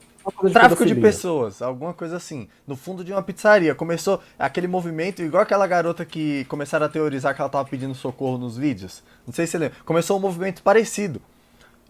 [0.45, 2.49] de Tráfico de pessoas, alguma coisa assim.
[2.67, 3.75] No fundo de uma pizzaria.
[3.75, 8.39] Começou aquele movimento, igual aquela garota que começaram a teorizar que ela tava pedindo socorro
[8.39, 9.03] nos vídeos.
[9.27, 9.79] Não sei se você lembra.
[9.85, 11.21] Começou um movimento parecido.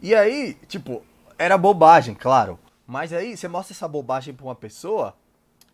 [0.01, 1.03] E aí, tipo,
[1.39, 2.59] era bobagem, claro.
[2.87, 5.15] Mas aí você mostra essa bobagem pra uma pessoa.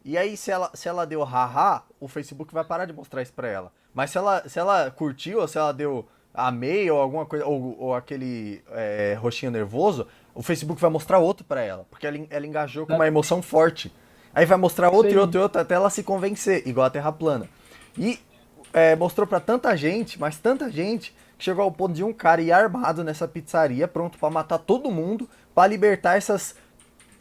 [0.04, 3.32] E aí, se ela, se ela deu haha, o Facebook vai parar de mostrar isso
[3.32, 3.72] pra ela.
[3.92, 7.76] Mas se ela, se ela curtiu, ou se ela deu amei ou alguma coisa, ou,
[7.78, 10.06] ou aquele é, roxinho nervoso,
[10.38, 13.92] o Facebook vai mostrar outro para ela, porque ela, ela engajou com uma emoção forte.
[14.32, 15.16] Aí vai mostrar outro Sim.
[15.16, 17.48] e outro e outro até ela se convencer, igual a Terra plana.
[17.96, 18.20] E
[18.72, 22.40] é, mostrou para tanta gente, mas tanta gente, que chegou ao ponto de um cara
[22.40, 26.54] ir armado nessa pizzaria, pronto para matar todo mundo, para libertar essas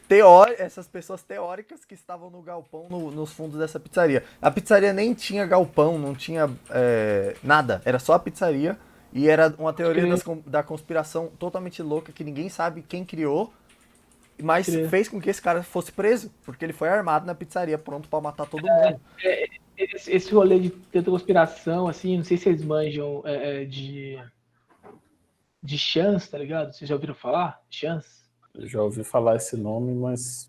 [0.06, 4.22] teori essas pessoas teóricas que estavam no galpão no, nos fundos dessa pizzaria.
[4.40, 8.78] A pizzaria nem tinha galpão, não tinha é, nada, era só a pizzaria
[9.12, 13.52] e era uma teoria das, da conspiração totalmente louca que ninguém sabe quem criou,
[14.40, 18.08] mas fez com que esse cara fosse preso, porque ele foi armado na pizzaria, pronto
[18.08, 19.00] para matar todo mundo.
[19.22, 23.62] É, é, esse, esse rolê de tanta conspiração, assim, não sei se vocês manjam é,
[23.62, 24.18] é, de.
[25.62, 26.72] de chance, tá ligado?
[26.72, 27.60] Vocês já ouviram falar?
[27.70, 28.24] Chance?
[28.54, 30.48] Eu já ouvi falar esse nome, mas.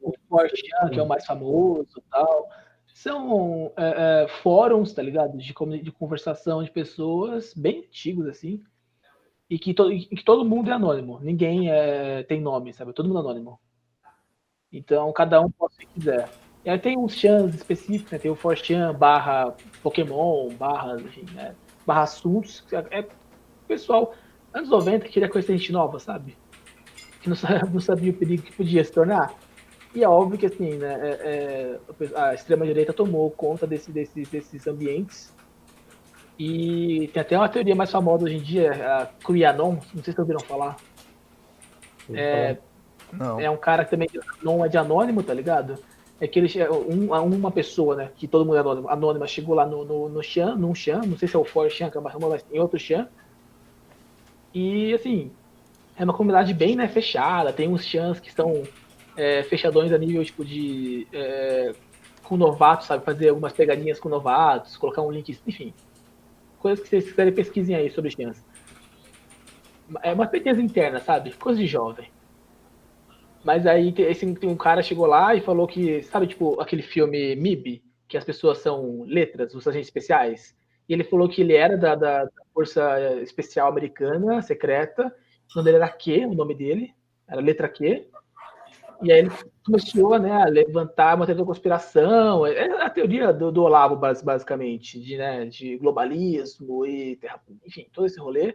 [0.00, 2.50] O Porsche, que é o mais famoso e tal
[2.94, 5.36] são é, é, fóruns, tá ligado?
[5.36, 5.52] De,
[5.82, 8.62] de conversação de pessoas bem antigos, assim,
[9.50, 11.18] e que, to, e que todo mundo é anônimo.
[11.20, 12.92] Ninguém é, tem nome, sabe?
[12.92, 13.60] Todo mundo é anônimo.
[14.72, 16.30] Então, cada um pode se quiser.
[16.64, 18.18] E aí tem uns chans específicos, né?
[18.18, 21.54] Tem o Forchan barra Pokémon, barra, enfim, né?
[21.84, 22.64] barra assuntos.
[22.72, 23.08] É, é
[23.66, 24.14] pessoal,
[24.52, 26.38] anos 90, queria coisa gente nova, sabe?
[27.20, 27.36] Que não,
[27.72, 29.34] não sabia o perigo que podia se tornar.
[29.94, 34.66] E é óbvio que assim, né, é, é, a extrema-direita tomou conta desse, desse, desses
[34.66, 35.32] ambientes.
[36.36, 40.02] E tem até uma teoria mais famosa hoje em dia, a QAnon, não sei se
[40.02, 40.76] vocês ouviram falar.
[42.12, 42.56] É,
[43.12, 43.38] não.
[43.38, 44.08] é um cara que também
[44.42, 45.78] não é de anônimo, tá ligado?
[46.20, 49.64] É que ele, um, uma pessoa, né, que todo mundo é anônimo, anônima, chegou lá
[49.64, 52.00] no, no, no Chan, num Chan, não sei se é o For Chan, que é
[52.00, 53.06] mas em outro Chan.
[54.52, 55.30] E, assim,
[55.96, 58.64] é uma comunidade bem, né, fechada, tem uns Chans que estão
[59.16, 61.06] é, fechadões a nível tipo de.
[61.12, 61.72] É,
[62.22, 63.04] com novatos, sabe?
[63.04, 65.74] Fazer algumas pegadinhas com novatos, colocar um link, enfim.
[66.58, 68.42] Coisas que vocês quiserem pesquisem aí sobre chance.
[70.02, 71.32] É uma pesquisa interna, sabe?
[71.34, 72.08] Coisa de jovem.
[73.44, 77.82] Mas aí esse, um cara chegou lá e falou que, sabe, tipo, aquele filme MIB,
[78.08, 80.56] que as pessoas são letras, os agentes especiais.
[80.88, 85.14] E ele falou que ele era da, da, da Força Especial Americana, secreta.
[85.50, 86.94] O nome dele era Q, o nome dele,
[87.28, 88.06] era letra Q.
[89.02, 89.30] E aí ele
[89.64, 93.96] começou né, a levantar uma teoria da conspiração, é, é a teoria do, do Olavo,
[93.96, 98.54] basicamente, de, né, de globalismo e terra, enfim, todo esse rolê.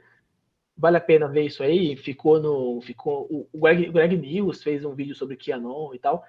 [0.78, 1.97] Vale a pena ver isso aí.
[1.97, 2.80] Ficou no.
[2.82, 6.23] Ficou, o Greg, Greg News fez um vídeo sobre QAnon e tal.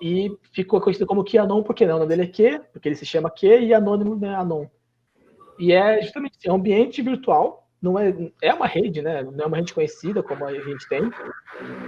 [0.00, 3.06] E ficou conhecido como QAnon, porque não, o nome dele é Q, porque ele se
[3.06, 4.66] chama Q, e anônimo né, Anon.
[5.58, 9.22] E é justamente assim, é um ambiente virtual, não é, é uma rede, né?
[9.22, 11.10] Não é uma rede conhecida como a gente tem,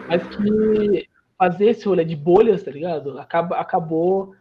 [0.08, 3.18] mas que fazer esse rolê de bolhas, tá ligado?
[3.18, 4.34] Acaba, acabou.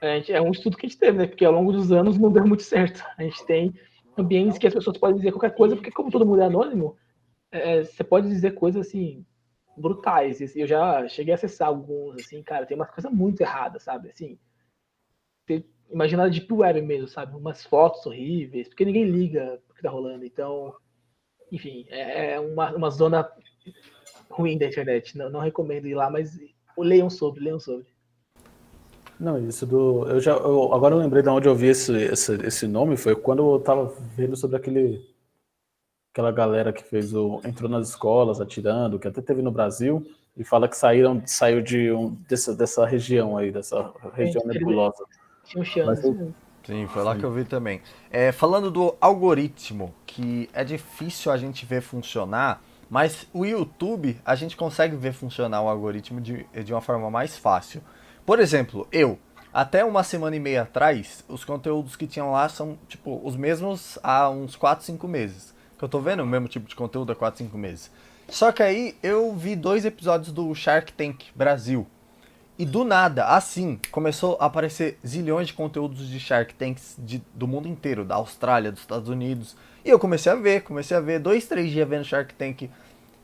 [0.00, 1.26] Gente, é um estudo que a gente teve, né?
[1.26, 3.04] Porque ao longo dos anos não deu muito certo.
[3.18, 3.74] A gente tem
[4.16, 6.96] ambientes que as pessoas podem dizer qualquer coisa, porque como todo mundo é anônimo,
[7.50, 9.26] é, você pode dizer coisas assim
[9.76, 10.40] brutais.
[10.56, 14.10] Eu já cheguei a acessar alguns, assim, cara, tem umas coisas muito erradas, sabe?
[14.10, 14.38] Assim,
[15.46, 17.36] você imagina a Deep Web mesmo, sabe?
[17.36, 20.24] Umas fotos horríveis, porque ninguém liga o que tá rolando.
[20.24, 20.74] Então,
[21.50, 23.28] enfim, é, é uma, uma zona
[24.30, 25.16] ruim da internet.
[25.16, 26.38] Não, não recomendo ir lá, mas
[26.76, 27.86] leiam sobre, leiam sobre.
[29.18, 30.06] Não, isso do.
[30.08, 33.16] Eu já, eu, agora eu lembrei de onde eu vi esse, esse, esse nome, foi
[33.16, 35.04] quando eu tava vendo sobre aquele.
[36.12, 37.40] Aquela galera que fez o.
[37.44, 41.90] entrou nas escolas atirando, que até teve no Brasil, e fala que saíram, saiu de
[41.90, 45.04] um, dessa, dessa região aí, dessa região nebulosa.
[45.44, 46.06] Tinha um chance.
[46.06, 46.32] Eu...
[46.64, 47.20] Sim, foi lá Sim.
[47.20, 47.80] que eu vi também.
[48.10, 54.34] É, falando do algoritmo, que é difícil a gente ver funcionar, mas o YouTube, a
[54.34, 57.82] gente consegue ver funcionar o algoritmo de, de uma forma mais fácil.
[58.24, 59.18] Por exemplo, eu,
[59.52, 63.98] até uma semana e meia atrás, os conteúdos que tinham lá são, tipo, os mesmos
[64.02, 65.54] há uns 4, 5 meses.
[65.76, 67.90] Que eu tô vendo o mesmo tipo de conteúdo há 4, 5 meses.
[68.28, 71.86] Só que aí eu vi dois episódios do Shark Tank Brasil.
[72.58, 77.46] E do nada, assim, começou a aparecer zilhões de conteúdos de Shark Tanks de, do
[77.46, 79.56] mundo inteiro, da Austrália, dos Estados Unidos.
[79.84, 82.68] E eu comecei a ver, comecei a ver, dois, três dias vendo Shark Tank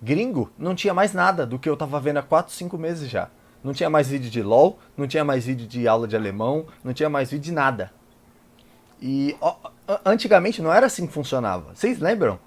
[0.00, 3.28] gringo, não tinha mais nada do que eu tava vendo há 4, 5 meses já.
[3.64, 6.92] Não tinha mais vídeo de LOL, não tinha mais vídeo de aula de alemão, não
[6.92, 7.90] tinha mais vídeo de nada.
[9.02, 9.56] E ó,
[10.04, 11.74] antigamente não era assim que funcionava.
[11.74, 12.38] Vocês lembram?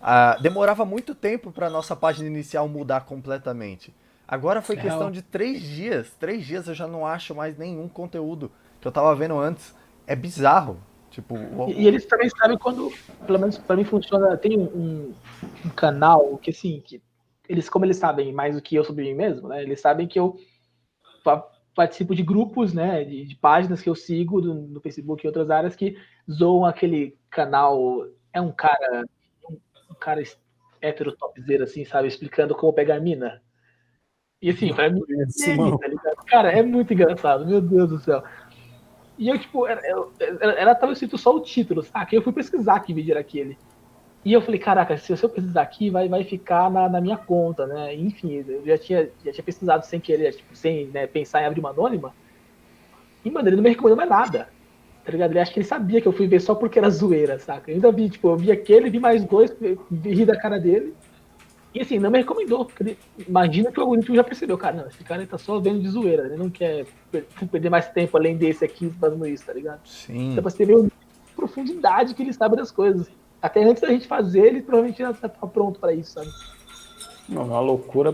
[0.00, 3.92] Ah, demorava muito tempo para nossa página inicial mudar completamente.
[4.28, 6.14] Agora foi questão de três dias.
[6.20, 9.74] Três dias eu já não acho mais nenhum conteúdo que eu tava vendo antes.
[10.06, 10.78] É bizarro.
[11.10, 11.70] Tipo, o...
[11.70, 12.92] e, e, eles também sabem quando,
[13.26, 15.14] pelo menos para mim funciona, tem um,
[15.64, 17.02] um, canal que assim, que
[17.48, 19.62] eles, como eles sabem mais do que eu sobre mim mesmo, né?
[19.62, 20.36] Eles sabem que eu
[21.74, 25.50] participo de grupos, né, de, de páginas que eu sigo do, no Facebook e outras
[25.50, 25.96] áreas que
[26.30, 28.06] zoam aquele canal.
[28.32, 29.04] É um cara,
[29.48, 29.58] um,
[29.90, 30.22] um cara
[30.80, 33.40] hétero topzera, assim, sabe, explicando como pegar mina.
[34.40, 38.22] E assim, pra mim, é, tá cara, é muito engraçado, meu Deus do céu.
[39.18, 39.80] E eu, tipo, era,
[40.20, 42.14] era, era tava escrito só o título, saca?
[42.14, 43.58] Eu fui pesquisar que vídeo era aquele.
[44.24, 47.66] E eu falei, caraca, se eu pesquisar aqui, vai, vai ficar na, na minha conta,
[47.66, 47.94] né?
[47.94, 51.60] Enfim, eu já tinha, já tinha pesquisado sem querer, tipo, sem né, pensar em abrir
[51.60, 52.14] uma anônima.
[53.24, 54.48] E, mano, ele não me recomendou mais nada.
[55.04, 55.32] Tá ligado?
[55.32, 57.70] Ele acha que ele sabia que eu fui ver só porque era zoeira, saca?
[57.70, 59.56] Eu ainda vi, tipo, eu vi aquele, vi mais dois,
[59.90, 60.94] vi rir da cara dele.
[61.78, 62.68] E assim, não me recomendou.
[62.80, 65.88] Ele, imagina que o algoritmo já percebeu, cara, não, esse cara tá só vendo de
[65.88, 66.86] zoeira, ele não quer
[67.52, 69.80] perder mais tempo além desse aqui fazendo isso, tá ligado?
[69.86, 70.32] Sim.
[70.32, 73.06] Então pra você ver a profundidade que ele sabe das coisas.
[73.40, 76.28] Até antes da gente fazer, ele provavelmente já tá pronto para isso, sabe?
[77.28, 78.12] Não, é uma loucura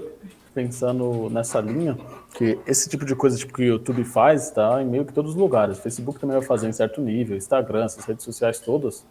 [0.53, 1.97] pensando nessa linha,
[2.35, 5.31] que esse tipo de coisa tipo, que o YouTube faz, tá em meio que todos
[5.31, 5.79] os lugares.
[5.79, 9.07] O Facebook também vai fazer em certo nível, Instagram, essas redes sociais todas.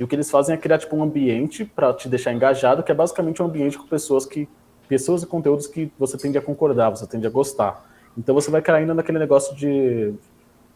[0.00, 2.90] E o que eles fazem é criar tipo um ambiente para te deixar engajado, que
[2.90, 4.48] é basicamente um ambiente com pessoas que
[4.88, 7.86] pessoas e conteúdos que você tende a concordar, você tende a gostar.
[8.16, 10.14] Então você vai caindo naquele negócio de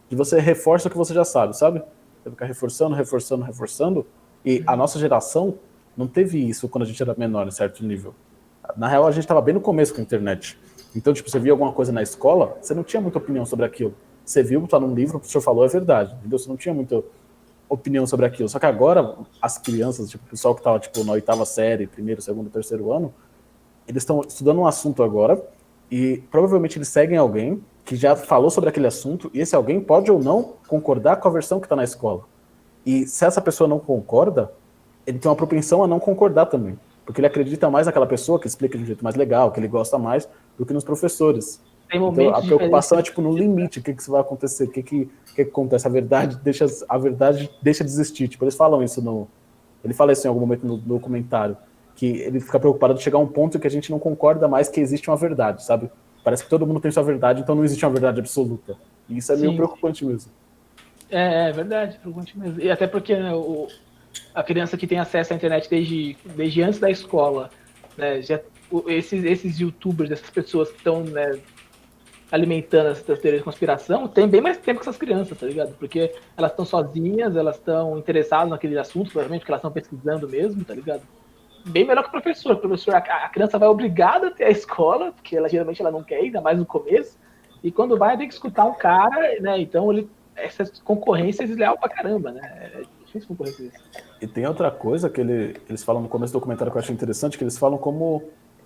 [0.07, 1.81] de você reforça o que você já sabe, sabe?
[2.23, 4.05] Você ficar reforçando, reforçando, reforçando.
[4.45, 5.55] E a nossa geração
[5.97, 8.13] não teve isso quando a gente era menor, em certo nível.
[8.77, 10.57] Na real, a gente estava bem no começo com a internet.
[10.95, 13.95] Então, tipo, você via alguma coisa na escola, você não tinha muita opinião sobre aquilo.
[14.23, 16.13] Você viu, tá num livro, o professor falou, é verdade.
[16.13, 16.37] Entendeu?
[16.37, 17.03] Você não tinha muita
[17.67, 18.47] opinião sobre aquilo.
[18.49, 22.21] Só que agora, as crianças, tipo, o pessoal que estava tipo, na oitava série, primeiro,
[22.21, 23.13] segundo, terceiro ano,
[23.87, 25.41] eles estão estudando um assunto agora
[25.89, 30.11] e provavelmente eles seguem alguém que já falou sobre aquele assunto e esse alguém pode
[30.11, 32.23] ou não concordar com a versão que está na escola.
[32.85, 34.51] E se essa pessoa não concorda,
[35.05, 36.79] ele tem uma propensão a não concordar também.
[37.05, 39.67] Porque ele acredita mais naquela pessoa que explica de um jeito mais legal, que ele
[39.67, 41.61] gosta mais, do que nos professores.
[41.91, 45.09] Então, a preocupação é tipo no limite, o que, que vai acontecer, o que, que,
[45.35, 48.27] que, acontece, a verdade deixa a verdade deixa de existir.
[48.27, 49.27] Tipo, eles falam isso no,
[49.83, 51.55] ele fala isso em algum momento no documentário,
[51.95, 54.67] que ele fica preocupado de chegar a um ponto que a gente não concorda mais
[54.67, 55.89] que existe uma verdade, sabe?
[56.23, 58.75] Parece que todo mundo tem sua verdade, então não existe uma verdade absoluta.
[59.07, 60.31] E isso é meio preocupante mesmo.
[61.09, 62.59] É, é verdade, preocupante mesmo.
[62.59, 63.67] E até porque né, o,
[64.33, 67.51] a criança que tem acesso à internet desde, desde antes da escola,
[67.95, 68.39] né, já,
[68.87, 71.39] esses, esses youtubers, essas pessoas que estão né,
[72.31, 75.75] alimentando essas teorias de conspiração, tem bem mais tempo que essas crianças, tá ligado?
[75.77, 80.63] Porque elas estão sozinhas, elas estão interessadas naquele assunto, provavelmente, porque elas estão pesquisando mesmo,
[80.63, 81.01] tá ligado?
[81.65, 82.53] Bem melhor que o professor.
[82.53, 85.91] O professor, a, a criança vai obrigada a ter a escola, porque ela geralmente ela
[85.91, 87.17] não quer ainda mais no começo.
[87.63, 89.59] E quando vai, tem que escutar um cara, né?
[89.59, 92.71] Então ele, essa concorrência é desleal pra caramba, né?
[92.75, 93.77] É difícil concorrer com isso.
[94.21, 96.93] E tem outra coisa que ele, eles falam no começo do documentário que eu achei
[96.93, 98.23] interessante, que eles falam como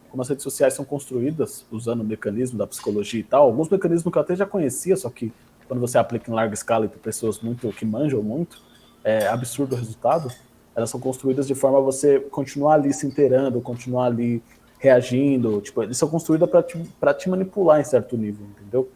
[0.10, 4.12] como as redes sociais são construídas usando o mecanismo da psicologia e tal, alguns mecanismos
[4.12, 5.32] que eu até já conhecia, só que
[5.68, 8.60] quando você aplica em larga escala e para pessoas muito que manjam muito,
[9.04, 10.32] é absurdo o resultado.
[10.76, 14.42] Elas são construídas de forma a você continuar ali se inteirando, continuar ali
[14.80, 15.62] reagindo.
[15.62, 16.82] Tipo, eles são construídas para te,
[17.18, 18.90] te manipular em certo nível, entendeu?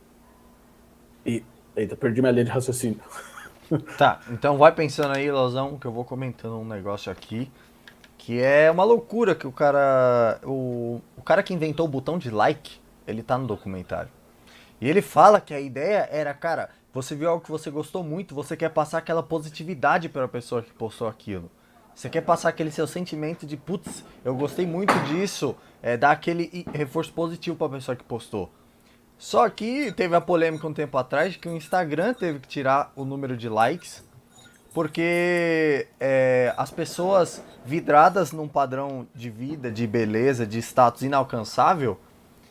[1.25, 1.43] E.
[1.75, 2.99] Eita, perdi minha linha de raciocínio.
[3.97, 7.49] Tá, então vai pensando aí, Lauzão, que eu vou comentando um negócio aqui.
[8.25, 10.39] Que é uma loucura que o cara.
[10.43, 14.09] O, o cara que inventou o botão de like, ele tá no documentário.
[14.79, 18.33] E ele fala que a ideia era, cara, você viu algo que você gostou muito,
[18.33, 21.51] você quer passar aquela positividade para a pessoa que postou aquilo.
[21.93, 26.65] Você quer passar aquele seu sentimento de, putz, eu gostei muito disso, é, dar aquele
[26.73, 28.49] reforço positivo para a pessoa que postou.
[29.17, 33.03] Só que teve a polêmica um tempo atrás que o Instagram teve que tirar o
[33.03, 34.01] número de likes
[34.73, 41.97] porque é, as pessoas vidradas num padrão de vida, de beleza, de status inalcançável,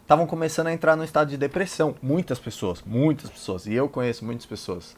[0.00, 1.94] estavam começando a entrar no estado de depressão.
[2.00, 3.66] Muitas pessoas, muitas pessoas.
[3.66, 4.94] E eu conheço muitas pessoas.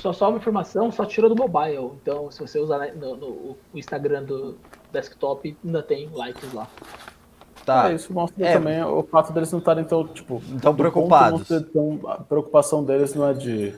[0.00, 1.92] Só só uma informação, só tira do mobile.
[2.02, 4.56] Então, se você usar no, no, o Instagram do
[4.92, 6.66] desktop, ainda tem likes lá.
[7.64, 7.90] Tá.
[7.90, 8.52] É, isso mostra É.
[8.54, 11.46] também o fato deles não estarem tão, tipo, Tão do preocupados.
[11.48, 13.74] ponto tão- a preocupação deles não é de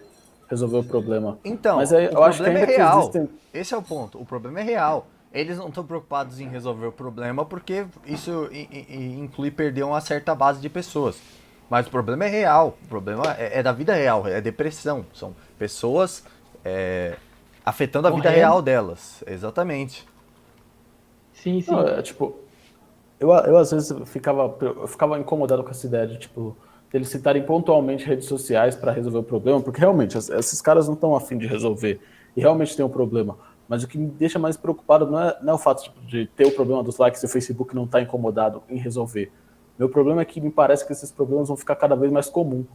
[0.48, 1.38] resolver o problema.
[1.44, 2.98] Então, Mas aí, o eu acho que problema ainda é que real.
[3.00, 4.20] existem- Esse é o ponto.
[4.20, 5.06] O problema é real.
[5.32, 8.48] Eles não estão preocupados em resolver o problema porque isso
[8.88, 11.18] inclui perder uma certa base de pessoas.
[11.68, 12.78] Mas o problema é real.
[12.85, 14.26] O problema é, é da vida real.
[14.26, 15.04] É depressão.
[15.12, 16.24] São pessoas
[16.64, 17.16] é,
[17.64, 18.37] afetando a vida Morrendo.
[18.37, 19.22] real delas.
[19.26, 20.06] Exatamente.
[21.32, 21.70] Sim, sim.
[21.70, 22.37] Não, é, tipo,
[23.20, 26.56] eu, eu às vezes ficava, eu ficava incomodado com essa ideia de, tipo,
[26.92, 30.94] eles citarem pontualmente redes sociais para resolver o problema, porque realmente es- esses caras não
[30.94, 32.01] estão afim de resolver
[32.37, 33.37] e realmente tem um problema.
[33.68, 36.46] Mas o que me deixa mais preocupado não é, não é o fato de ter
[36.46, 39.33] o problema dos likes e o Facebook não estar incomodado em resolver.
[39.79, 42.66] Meu problema é que me parece que esses problemas vão ficar cada vez mais comuns.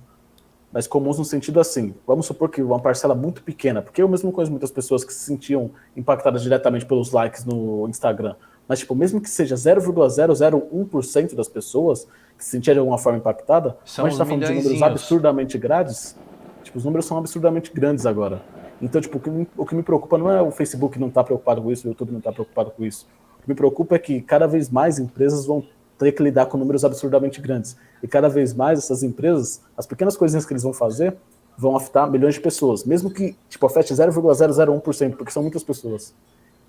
[0.71, 4.31] Mais comuns no sentido assim, vamos supor que uma parcela muito pequena, porque eu mesmo
[4.31, 8.35] conheço muitas pessoas que se sentiam impactadas diretamente pelos likes no Instagram,
[8.71, 12.07] mas tipo, mesmo que seja 0,001% das pessoas
[12.37, 14.81] que se sentia de alguma forma impactada, São a gente está os falando de números
[14.81, 16.15] absurdamente grandes,
[16.63, 18.41] tipo, os números são absurdamente grandes agora.
[18.81, 21.25] Então, tipo, o que me, o que me preocupa não é o Facebook não estar
[21.25, 23.05] preocupado com isso, o YouTube não estar preocupado com isso.
[23.39, 25.65] O que me preocupa é que cada vez mais empresas vão
[25.97, 27.75] ter que lidar com números absurdamente grandes.
[28.01, 31.17] E cada vez mais essas empresas, as pequenas coisinhas que eles vão fazer,
[31.57, 32.85] vão afetar milhões de pessoas.
[32.85, 36.13] Mesmo que, tipo, afete 0,001%, porque são muitas pessoas.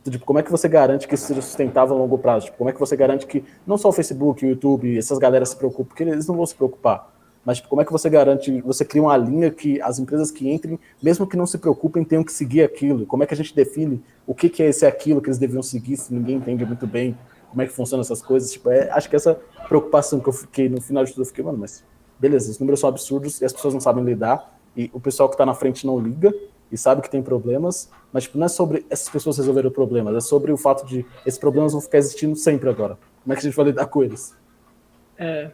[0.05, 2.47] Tipo, como é que você garante que isso seja sustentável a longo prazo?
[2.47, 5.45] Tipo, como é que você garante que não só o Facebook, o YouTube, essas galera
[5.45, 7.13] se preocupem, porque eles não vão se preocupar.
[7.45, 10.49] Mas tipo, como é que você garante, você cria uma linha que as empresas que
[10.49, 13.05] entrem, mesmo que não se preocupem, tenham que seguir aquilo?
[13.07, 15.63] Como é que a gente define o que, que é esse aquilo que eles deviam
[15.63, 17.17] seguir se ninguém entende muito bem
[17.53, 18.51] como é que funcionam essas coisas?
[18.51, 19.39] Tipo, é, acho que essa
[19.69, 21.85] preocupação que eu fiquei no final de tudo, eu fiquei, mano, mas
[22.19, 25.35] beleza, os números são absurdos e as pessoas não sabem lidar, e o pessoal que
[25.35, 26.33] está na frente não liga
[26.73, 30.17] e sabe que tem problemas, mas tipo, não é sobre essas pessoas resolverem o problema,
[30.17, 32.99] é sobre o fato de esses problemas vão ficar existindo sempre agora.
[33.23, 34.35] Como é que a gente vai lidar com eles?
[35.19, 35.51] É,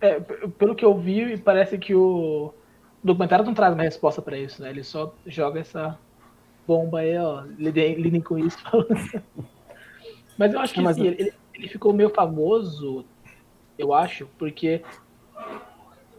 [0.00, 2.54] é, pelo que eu vi, parece que o
[3.02, 4.70] documentário não traz uma resposta pra isso, né?
[4.70, 5.98] Ele só joga essa
[6.66, 7.42] bomba aí, ó.
[7.58, 8.58] Lidem, lidem com isso.
[10.38, 13.04] Mas eu acho que É, mas- assim, ele, ele ficou meio famoso,
[13.76, 14.82] eu acho, porque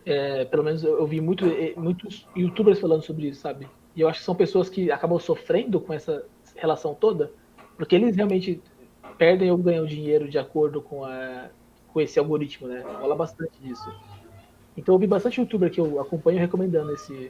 [0.06, 3.68] é, pelo menos eu, vi muito, eh, muitos youtubers falando sobre isso, sabe?
[4.00, 7.34] E eu acho que são pessoas que acabam sofrendo com essa relação toda,
[7.76, 8.62] porque eles realmente
[9.18, 11.50] perdem ou ganham dinheiro de acordo com, a,
[11.92, 12.82] com esse algoritmo, né?
[12.82, 13.94] Fala bastante disso.
[14.78, 17.30] Então eu vi bastante youtuber que eu acompanho recomendando esse.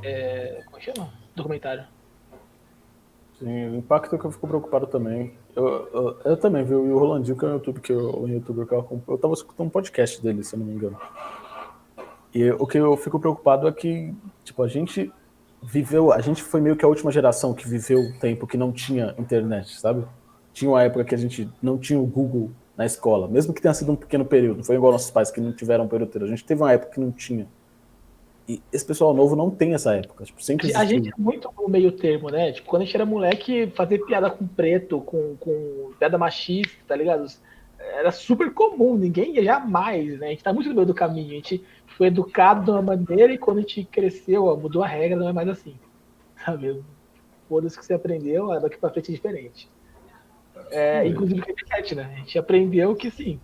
[0.00, 1.12] É, como é chama?
[1.34, 1.84] Documentário.
[3.40, 5.34] Sim, o impacto é que eu fico preocupado também.
[5.56, 8.64] Eu, eu, eu também vi o Rolandinho, que é um youtuber que eu, um youtuber
[8.64, 9.16] que eu acompanho.
[9.16, 10.96] Eu tava escutando um podcast dele, se eu não me engano.
[12.34, 15.12] E o que eu fico preocupado é que, tipo, a gente
[15.62, 18.72] viveu, a gente foi meio que a última geração que viveu um tempo que não
[18.72, 20.04] tinha internet, sabe?
[20.52, 23.74] Tinha uma época que a gente não tinha o Google na escola, mesmo que tenha
[23.74, 26.26] sido um pequeno período, não foi igual nossos pais que não tiveram um período inteiro.
[26.26, 27.46] A gente teve uma época que não tinha.
[28.48, 31.68] E esse pessoal novo não tem essa época, tipo, sempre A gente é muito no
[31.68, 32.50] meio termo, né?
[32.52, 36.96] Tipo, quando a gente era moleque, fazer piada com preto, com, com piada machista, tá
[36.96, 37.26] ligado?
[37.78, 40.26] Era super comum, ninguém ia jamais, né?
[40.26, 41.30] A gente tá muito no meio do caminho.
[41.30, 44.86] A gente foi educado de uma maneira e quando a gente cresceu, ó, mudou a
[44.86, 45.76] regra, não é mais assim.
[46.44, 46.82] Sabe?
[47.48, 49.68] Foda-se que você aprendeu, ó, daqui pra frente é diferente.
[50.70, 52.10] É, inclusive com a internet, né?
[52.14, 53.40] A gente aprendeu que sim,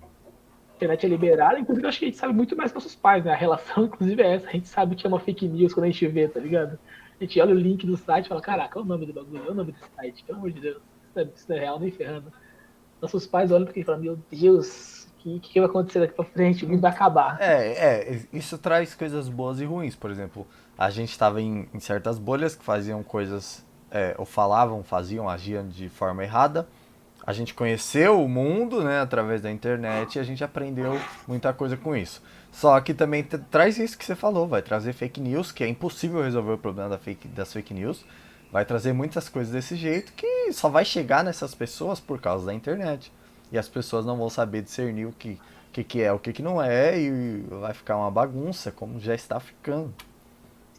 [0.73, 2.95] a internet é liberada, inclusive eu acho que a gente sabe muito mais que nossos
[2.95, 3.33] pais, né?
[3.33, 4.49] A relação, inclusive, é essa.
[4.49, 6.79] A gente sabe que é uma fake news quando a gente vê, tá ligado?
[7.21, 9.43] A gente olha o link do site e fala, caraca, é o nome do bagulho,
[9.47, 10.81] é o nome desse site, pelo amor de Deus,
[11.17, 12.33] é, isso não é real nem ferrando.
[13.01, 14.98] Nossos pais olham porque falam, meu Deus,
[15.37, 16.65] o que, que vai acontecer daqui pra frente?
[16.65, 17.37] O mundo vai acabar.
[17.41, 19.95] É, é, isso traz coisas boas e ruins.
[19.95, 24.83] Por exemplo, a gente estava em, em certas bolhas que faziam coisas, é, ou falavam,
[24.83, 26.67] faziam, agiam de forma errada.
[27.27, 31.77] A gente conheceu o mundo, né, através da internet e a gente aprendeu muita coisa
[31.77, 32.23] com isso.
[32.51, 36.23] Só que também traz isso que você falou, vai trazer fake news, que é impossível
[36.23, 38.05] resolver o problema da fake, das fake news.
[38.51, 42.55] Vai trazer muitas coisas desse jeito que só vai chegar nessas pessoas por causa da
[42.55, 43.13] internet.
[43.51, 45.41] E as pessoas não vão saber discernir o que,
[45.73, 49.15] que, que é, o que, que não é, e vai ficar uma bagunça, como já
[49.15, 49.95] está ficando.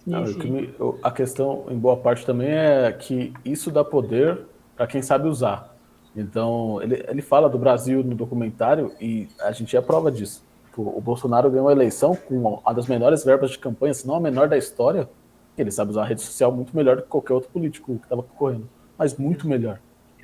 [0.05, 4.87] Não, que me- a questão, em boa parte, também é que isso dá poder para
[4.87, 5.75] quem sabe usar.
[6.15, 10.43] Então, ele, ele fala do Brasil no documentário e a gente é prova disso.
[10.65, 14.15] Tipo, O Bolsonaro ganhou a eleição com uma das menores verbas de campanha, se não
[14.15, 15.09] a menor da história.
[15.57, 18.23] Ele sabe usar a rede social muito melhor do que qualquer outro político que estava
[18.23, 18.69] concorrendo.
[18.97, 19.79] Mas muito melhor.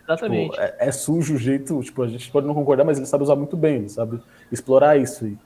[0.08, 0.52] Exatamente.
[0.52, 3.24] Tipo, é, é sujo o jeito, tipo, a gente pode não concordar, mas ele sabe
[3.24, 4.20] usar muito bem, ele sabe
[4.52, 5.26] explorar isso.
[5.26, 5.38] E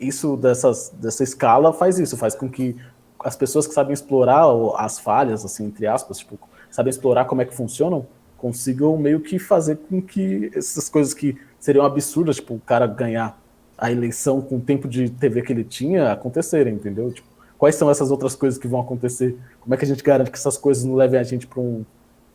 [0.00, 2.76] isso dessas, dessa escala faz isso, faz com que
[3.18, 4.44] as pessoas que sabem explorar
[4.76, 6.38] as falhas, assim, entre aspas, tipo,
[6.70, 8.06] sabem explorar como é que funcionam,
[8.36, 13.40] consigam meio que fazer com que essas coisas que seriam absurdas, tipo, o cara ganhar
[13.76, 17.10] a eleição com o tempo de TV que ele tinha acontecerem, entendeu?
[17.10, 17.26] Tipo,
[17.58, 19.36] quais são essas outras coisas que vão acontecer?
[19.60, 21.84] Como é que a gente garante que essas coisas não levem a gente para um,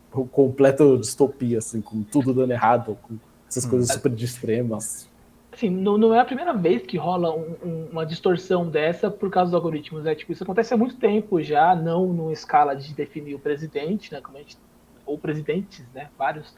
[0.10, 3.70] completo distopia, assim, com tudo dando errado, com essas hum.
[3.70, 5.10] coisas super de extremas?
[5.51, 9.30] Assim, não, não, é a primeira vez que rola um, um, uma distorção dessa por
[9.30, 10.03] causa dos algoritmos.
[10.03, 10.16] Né?
[10.16, 14.22] Tipo, isso acontece há muito tempo já, não numa escala de definir o presidente, né?
[14.22, 14.57] Como a gente,
[15.05, 16.10] ou presidentes, né?
[16.18, 16.55] Vários.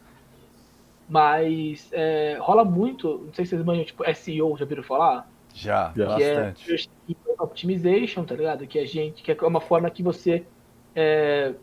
[1.10, 5.30] Mas é, rola muito, não sei se vocês manjam, tipo, SEO, já viram falar?
[5.54, 6.16] Já, já.
[6.16, 6.88] Que é bastante.
[7.10, 8.68] É optimization, tá ligado?
[8.68, 10.46] Que a gente, que é uma forma que você
[10.96, 11.54] é,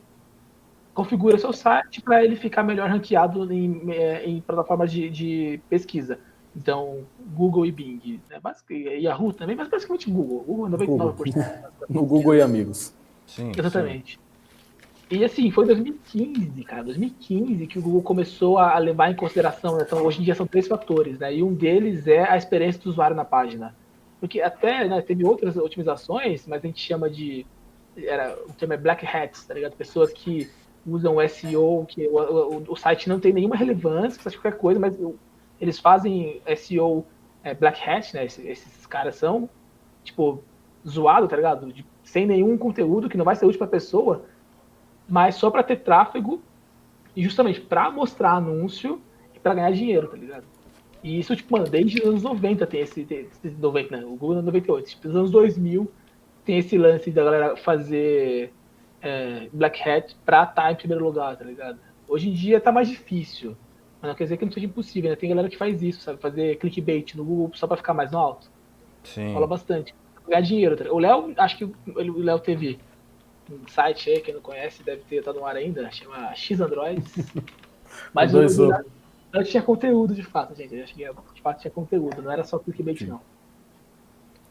[0.99, 6.19] configura seu site para ele ficar melhor ranqueado em, é, em plataformas de, de pesquisa.
[6.57, 7.05] Então,
[7.37, 8.21] Google e Bing.
[8.29, 8.41] Né?
[8.71, 10.41] E Yahoo também, mas basicamente Google.
[10.41, 10.87] Google 99%.
[10.87, 11.15] Google.
[11.89, 12.93] no Google e amigos.
[13.29, 14.19] Sim, Exatamente.
[14.19, 15.17] Sim.
[15.17, 19.85] E assim, foi 2015, cara, 2015 que o Google começou a levar em consideração, né?
[19.87, 21.33] então, hoje em dia são três fatores, né?
[21.33, 23.73] E um deles é a experiência do usuário na página.
[24.19, 27.47] Porque até, né, teve outras otimizações, mas a gente chama de,
[27.97, 29.77] era, o termo é black hats, tá ligado?
[29.77, 30.51] Pessoas que
[30.89, 34.99] usam SEO, que o, o, o site não tem nenhuma relevância, faz qualquer coisa, mas
[35.61, 37.05] eles fazem SEO
[37.43, 38.25] é, black hat, né?
[38.25, 39.49] Esses, esses, caras são,
[40.03, 40.43] tipo,
[40.87, 41.73] zoado, tá ligado?
[41.73, 44.25] De, sem nenhum conteúdo que não vai ser útil pra pessoa,
[45.09, 46.41] mas só para ter tráfego
[47.15, 49.01] e justamente para mostrar anúncio
[49.35, 50.45] e para ganhar dinheiro, tá ligado?
[51.03, 54.05] E isso, tipo, mano, desde os anos 90 tem esse, tem esse 90, né?
[54.05, 55.91] O Google é 98, tipo, nos anos 2000
[56.45, 58.53] tem esse lance da galera fazer
[59.03, 61.79] é, Black Hat pra estar tá em primeiro lugar, tá ligado?
[62.07, 63.57] Hoje em dia tá mais difícil.
[64.01, 65.17] Mas não quer dizer que não seja impossível, né?
[65.17, 66.21] Tem galera que faz isso, sabe?
[66.21, 68.49] Fazer clickbait no Google só pra ficar mais no alto.
[69.03, 69.33] Sim.
[69.33, 69.95] Fala bastante.
[70.27, 70.77] Ganhar dinheiro.
[70.77, 70.85] Tá?
[70.93, 71.73] O Léo, acho que o
[72.23, 72.79] Léo teve
[73.51, 77.13] um site aí, quem não conhece, deve ter estado no ar ainda, chama X Androids.
[78.13, 78.85] Mas o, o,
[79.33, 80.75] não tinha conteúdo de fato, gente.
[80.75, 83.21] Eu acho que de fato tinha conteúdo, não era só clickbait, não.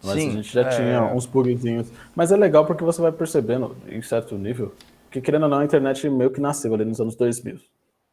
[0.03, 0.69] Mas Sim, a gente já é...
[0.69, 1.87] tinha uns bugzinhos.
[2.15, 4.73] Mas é legal porque você vai percebendo, em certo nível,
[5.09, 7.59] que querendo ou não, a internet meio que nasceu ali nos anos 2000.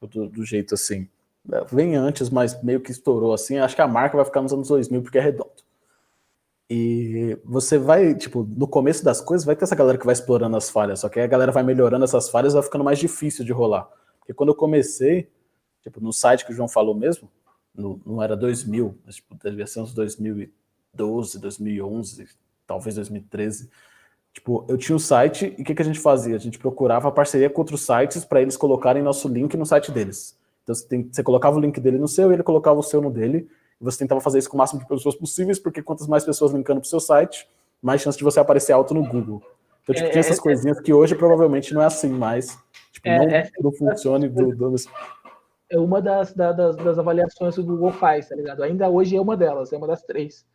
[0.01, 1.09] Do, do jeito assim.
[1.51, 3.59] É, vem antes, mas meio que estourou assim.
[3.59, 5.65] Acho que a marca vai ficar nos anos 2000 porque é redondo.
[6.69, 10.57] E você vai, tipo, no começo das coisas, vai ter essa galera que vai explorando
[10.57, 13.45] as falhas, só que aí a galera vai melhorando essas falhas vai ficando mais difícil
[13.45, 13.89] de rolar.
[14.19, 15.31] Porque quando eu comecei,
[15.83, 17.31] tipo, no site que o João falou mesmo,
[17.75, 19.93] no, não era 2000, mas tipo, devia ser uns
[20.95, 22.29] 2012, 2011,
[22.67, 23.71] talvez 2013.
[24.33, 26.35] Tipo, eu tinha um site e o que, que a gente fazia?
[26.35, 30.39] A gente procurava parceria com outros sites para eles colocarem nosso link no site deles.
[30.63, 33.01] Então você, tem, você colocava o link dele no seu e ele colocava o seu
[33.01, 33.49] no dele
[33.85, 36.81] você tentava fazer isso com o máximo de pessoas possíveis, porque quantas mais pessoas linkando
[36.81, 37.49] para o seu site,
[37.83, 39.43] mais chance de você aparecer alto no Google.
[39.83, 42.59] Então, tipo, é, tinha essas é, coisinhas que hoje provavelmente não é assim mais.
[42.93, 44.75] Tipo, é, não, é, não funcione do, do...
[45.71, 48.63] É uma das, das, das, avaliações que o Google faz, tá ligado?
[48.63, 50.47] Ainda hoje é uma delas, é uma das três.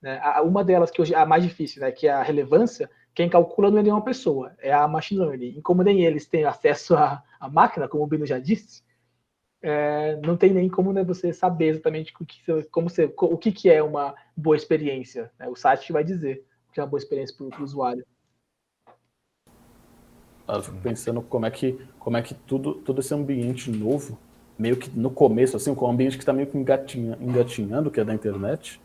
[0.00, 0.20] Né?
[0.42, 1.90] Uma delas, que hoje é a mais difícil, né?
[1.90, 5.58] que é a relevância, quem calcula não é nenhuma pessoa, é a machine learning.
[5.58, 8.82] E como nem eles têm acesso à, à máquina, como o Bino já disse,
[9.60, 13.50] é, não tem nem como né, você saber exatamente o que, como você, o que,
[13.50, 15.30] que é uma boa experiência.
[15.38, 15.48] Né?
[15.48, 18.06] O site vai dizer o que é uma boa experiência para o usuário.
[20.46, 24.18] Eu fico pensando como é que, como é que tudo, todo esse ambiente novo,
[24.58, 28.00] meio que no começo, assim, com o ambiente que está meio que engatinha, engatinhando, que
[28.00, 28.80] é da internet,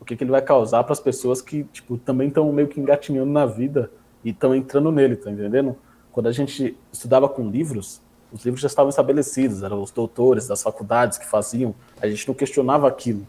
[0.00, 2.80] o que, que ele vai causar para as pessoas que tipo, também estão meio que
[2.80, 3.90] engatinhando na vida
[4.24, 5.76] e estão entrando nele, tá entendendo?
[6.10, 8.00] Quando a gente estudava com livros,
[8.32, 12.34] os livros já estavam estabelecidos, eram os doutores das faculdades que faziam, a gente não
[12.34, 13.26] questionava aquilo.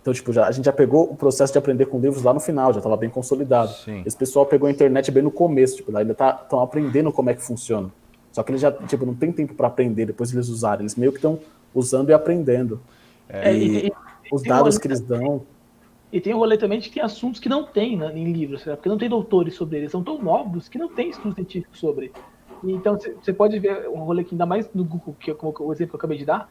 [0.00, 2.40] Então, tipo, já, a gente já pegou o processo de aprender com livros lá no
[2.40, 3.72] final, já estava bem consolidado.
[3.72, 4.02] Sim.
[4.06, 7.34] Esse pessoal pegou a internet bem no começo, tipo, ainda estão tá, aprendendo como é
[7.34, 7.90] que funciona.
[8.32, 11.12] Só que eles já, tipo, não tem tempo para aprender depois eles usarem, eles meio
[11.12, 11.38] que estão
[11.74, 12.80] usando e aprendendo.
[13.28, 13.92] É, e, e,
[14.32, 15.42] os dados que eles dão.
[16.12, 18.64] E tem o rolê também de que tem assuntos que não tem né, em livros,
[18.64, 22.12] porque não tem doutores sobre eles, são tão novos que não tem estudo científico sobre.
[22.64, 25.90] Então você pode ver um rolê que ainda mais no Google, que como o exemplo
[25.90, 26.50] que eu acabei de dar,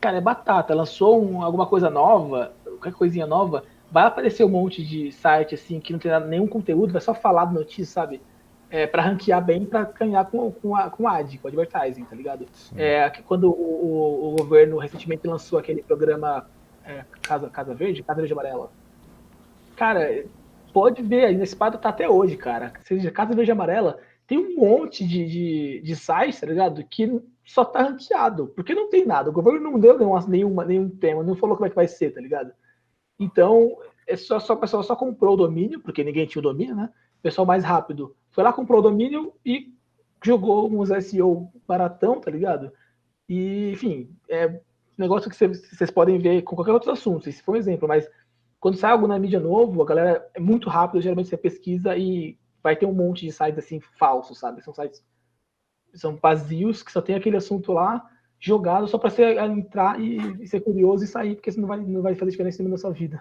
[0.00, 0.74] cara, é batata.
[0.74, 5.80] Lançou um, alguma coisa nova, qualquer coisinha nova, vai aparecer um monte de site assim
[5.80, 8.20] que não tem nenhum conteúdo, vai só falar de notícia, sabe?
[8.70, 12.46] É, para ranquear bem, para ganhar com, com, a, com ad, com advertising, tá ligado?
[12.74, 16.46] É, quando o, o, o, governo recentemente lançou aquele programa
[16.82, 18.70] é, Casa, Casa Verde, Casa Verde Amarela.
[19.76, 20.24] Cara,
[20.72, 22.72] pode ver, aí nesse quadro tá até hoje, cara.
[22.82, 26.82] Seja Casa Verde Amarela, tem um monte de, de, de sites, tá ligado?
[26.84, 29.30] Que só tá ranqueado, porque não tem nada.
[29.30, 32.12] O governo não deu nenhuma, nenhuma, nenhum tema, não falou como é que vai ser,
[32.12, 32.52] tá ligado?
[33.18, 36.74] Então, é só, só, o pessoal só comprou o domínio, porque ninguém tinha o domínio,
[36.74, 36.90] né?
[37.18, 39.72] O pessoal mais rápido foi lá, comprou o domínio e
[40.24, 42.72] jogou uns SEO baratão, tá ligado?
[43.28, 44.60] E, enfim, é,
[44.96, 48.08] negócio que vocês podem ver com qualquer outro assunto, esse foi um exemplo, mas
[48.62, 52.38] quando sai algo na mídia novo, a galera é muito rápido, geralmente você pesquisa e
[52.62, 54.62] vai ter um monte de sites assim falsos, sabe?
[54.62, 55.04] São sites
[55.92, 58.08] são vazios que só tem aquele assunto lá
[58.38, 61.80] jogado só para você entrar e, e, ser curioso e sair, porque isso não vai,
[61.80, 63.20] não vai fazer diferença na sua vida.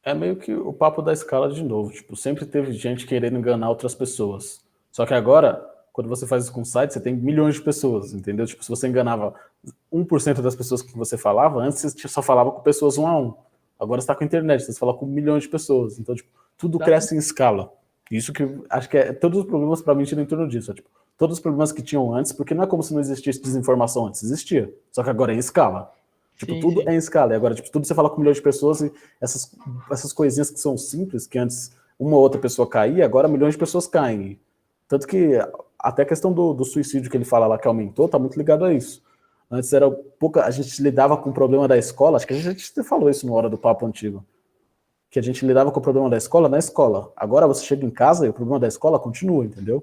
[0.00, 1.90] É meio que o papo da escala de novo.
[1.90, 4.64] Tipo, sempre teve gente querendo enganar outras pessoas.
[4.92, 5.60] Só que agora,
[5.92, 8.46] quando você faz isso com site, você tem milhões de pessoas, entendeu?
[8.46, 9.34] Tipo, se você enganava
[9.92, 13.47] 1% das pessoas que você falava, antes você só falava com pessoas um a um.
[13.78, 15.98] Agora você está com a internet, você fala com milhões de pessoas.
[15.98, 17.72] Então, tipo, tudo cresce em escala.
[18.10, 20.70] Isso que acho que é todos os problemas para mim tiram em torno disso.
[20.70, 23.40] É, tipo, todos os problemas que tinham antes, porque não é como se não existisse
[23.40, 24.72] desinformação antes, existia.
[24.90, 25.92] Só que agora é em escala.
[26.36, 26.88] Tipo, sim, tudo sim.
[26.88, 27.32] é em escala.
[27.32, 29.54] E agora, tipo, tudo você fala com milhões de pessoas e essas,
[29.90, 33.58] essas coisinhas que são simples, que antes uma ou outra pessoa caía, agora milhões de
[33.58, 34.38] pessoas caem.
[34.86, 35.38] Tanto que
[35.78, 38.64] até a questão do, do suicídio que ele fala lá que aumentou, tá muito ligado
[38.64, 39.02] a isso.
[39.50, 42.82] Antes era pouca, a gente lidava com o problema da escola, acho que a gente
[42.82, 44.24] falou isso na hora do papo antigo.
[45.10, 47.10] Que a gente lidava com o problema da escola na escola.
[47.16, 49.82] Agora você chega em casa e o problema da escola continua, entendeu?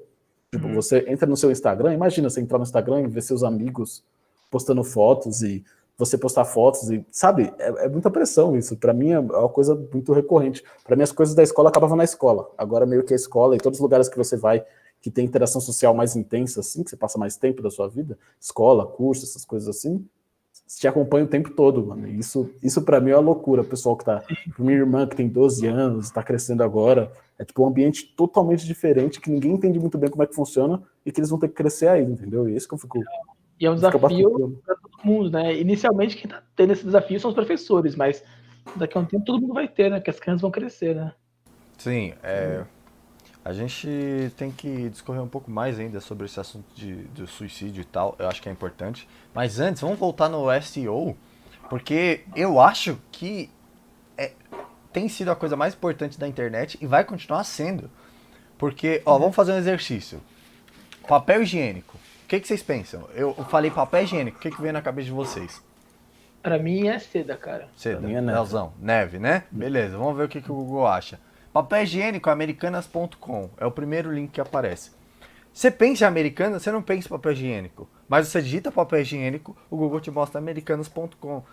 [0.51, 0.75] Tipo, uhum.
[0.75, 4.03] você entra no seu Instagram, imagina você entrar no Instagram e ver seus amigos
[4.51, 5.65] postando fotos e
[5.97, 8.77] você postar fotos e, sabe, é, é muita pressão isso.
[8.77, 10.63] Para mim é uma coisa muito recorrente.
[10.83, 12.49] Para mim as coisas da escola acabavam na escola.
[12.57, 14.63] Agora meio que a escola e todos os lugares que você vai
[15.05, 18.17] que tem interação social mais intensa assim, que você passa mais tempo da sua vida,
[18.41, 20.03] escola, curso, essas coisas assim,
[20.67, 22.07] te acompanha o tempo todo, mano.
[22.07, 24.23] Isso, isso para mim é uma loucura, o pessoal que tá.
[24.57, 29.21] Minha irmã que tem 12 anos, tá crescendo agora, é tipo um ambiente totalmente diferente,
[29.21, 31.53] que ninguém entende muito bem como é que funciona e que eles vão ter que
[31.53, 32.49] crescer aí, entendeu?
[32.49, 32.99] E é isso que eu fico.
[33.59, 35.55] E é um desafio para todo mundo, né?
[35.55, 38.23] Inicialmente, quem tá tendo esse desafio são os professores, mas
[38.75, 39.97] daqui a um tempo todo mundo vai ter, né?
[39.97, 41.13] Porque as crianças vão crescer, né?
[41.77, 42.65] Sim, é.
[43.45, 43.87] A gente
[44.35, 48.15] tem que discorrer um pouco mais ainda sobre esse assunto de, de suicídio e tal,
[48.17, 49.07] eu acho que é importante.
[49.35, 51.15] Mas antes, vamos voltar no SEO,
[51.69, 53.51] porque eu acho que
[54.17, 54.31] é,
[54.91, 57.87] tem sido a coisa mais importante da internet e vai continuar sendo.
[58.57, 60.19] Porque, ó, vamos fazer um exercício.
[61.07, 61.99] Papel higiênico.
[62.23, 63.07] O que, que vocês pensam?
[63.13, 65.63] Eu falei papel higiênico, o que, que vem na cabeça de vocês?
[66.41, 67.69] Pra mim é seda, cara.
[67.75, 68.57] Seda, pra mim é neve.
[68.79, 69.43] neve, né?
[69.51, 71.19] Beleza, vamos ver o que, que o Google acha.
[71.55, 73.49] Papel higiênico, americanas.com.
[73.55, 74.91] É o primeiro link que aparece.
[75.53, 77.89] Você pensa em americanas, você não pensa em papel higiênico.
[78.09, 81.43] Mas você digita papel higiênico, o Google te mostra americanas.com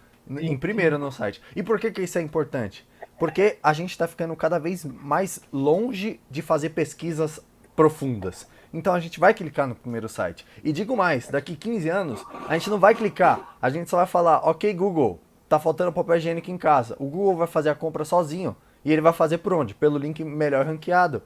[0.41, 1.41] em primeiro no site.
[1.55, 2.85] E por que, que isso é importante?
[3.17, 7.39] Porque a gente está ficando cada vez mais longe de fazer pesquisas
[7.77, 8.49] profundas.
[8.75, 10.45] Então a gente vai clicar no primeiro site.
[10.65, 14.07] E digo mais, daqui 15 anos, a gente não vai clicar, a gente só vai
[14.07, 16.97] falar, ok Google, tá faltando papel higiênico em casa.
[16.99, 18.57] O Google vai fazer a compra sozinho.
[18.85, 19.75] E ele vai fazer por onde?
[19.75, 21.23] Pelo link melhor ranqueado.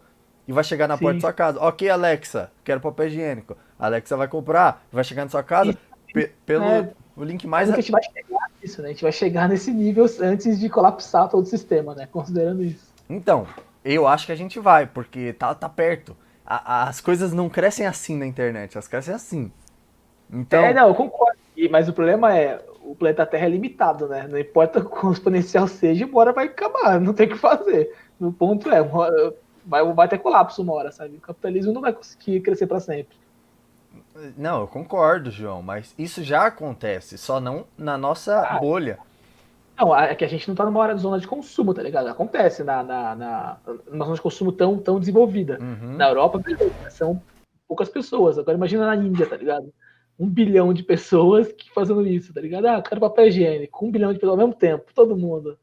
[0.47, 1.05] E vai chegar na Sim.
[1.05, 1.61] porta da sua casa.
[1.61, 3.57] Ok, Alexa, quero papel higiênico.
[3.79, 5.77] A Alexa vai comprar, vai chegar na sua casa
[6.45, 7.71] pelo é, o link mais.
[7.71, 8.89] A gente vai chegar nisso, né?
[8.89, 12.07] A gente vai chegar nesse nível antes de colapsar todo o sistema, né?
[12.11, 12.93] Considerando isso.
[13.09, 13.47] Então,
[13.85, 16.17] eu acho que a gente vai, porque tá, tá perto.
[16.45, 19.53] A, as coisas não crescem assim na internet, elas crescem assim.
[20.33, 20.63] Então...
[20.63, 21.39] É, não, eu concordo.
[21.71, 24.27] Mas o problema é, o planeta Terra é limitado, né?
[24.29, 27.95] Não importa quão exponencial seja, uma hora vai acabar, não tem o que fazer.
[28.21, 29.35] O ponto é, hora,
[29.65, 31.17] vai, vai ter colapso uma hora, sabe?
[31.17, 33.17] O capitalismo não vai conseguir crescer para sempre.
[34.37, 38.99] Não, eu concordo, João, mas isso já acontece, só não na nossa ah, bolha.
[39.79, 42.09] Não, é que a gente não tá numa hora zona de consumo, tá ligado?
[42.09, 43.57] Acontece na, na, na
[43.91, 45.59] numa zona de consumo tão, tão desenvolvida.
[45.61, 45.97] Uhum.
[45.97, 46.41] Na Europa,
[46.91, 47.21] são
[47.69, 48.39] poucas pessoas.
[48.39, 49.71] Agora imagina na Índia, tá ligado?
[50.19, 52.67] Um bilhão de pessoas que fazendo isso, tá ligado?
[52.67, 55.59] Ah, quero papel higiênico, um bilhão de pessoas ao mesmo tempo, todo mundo.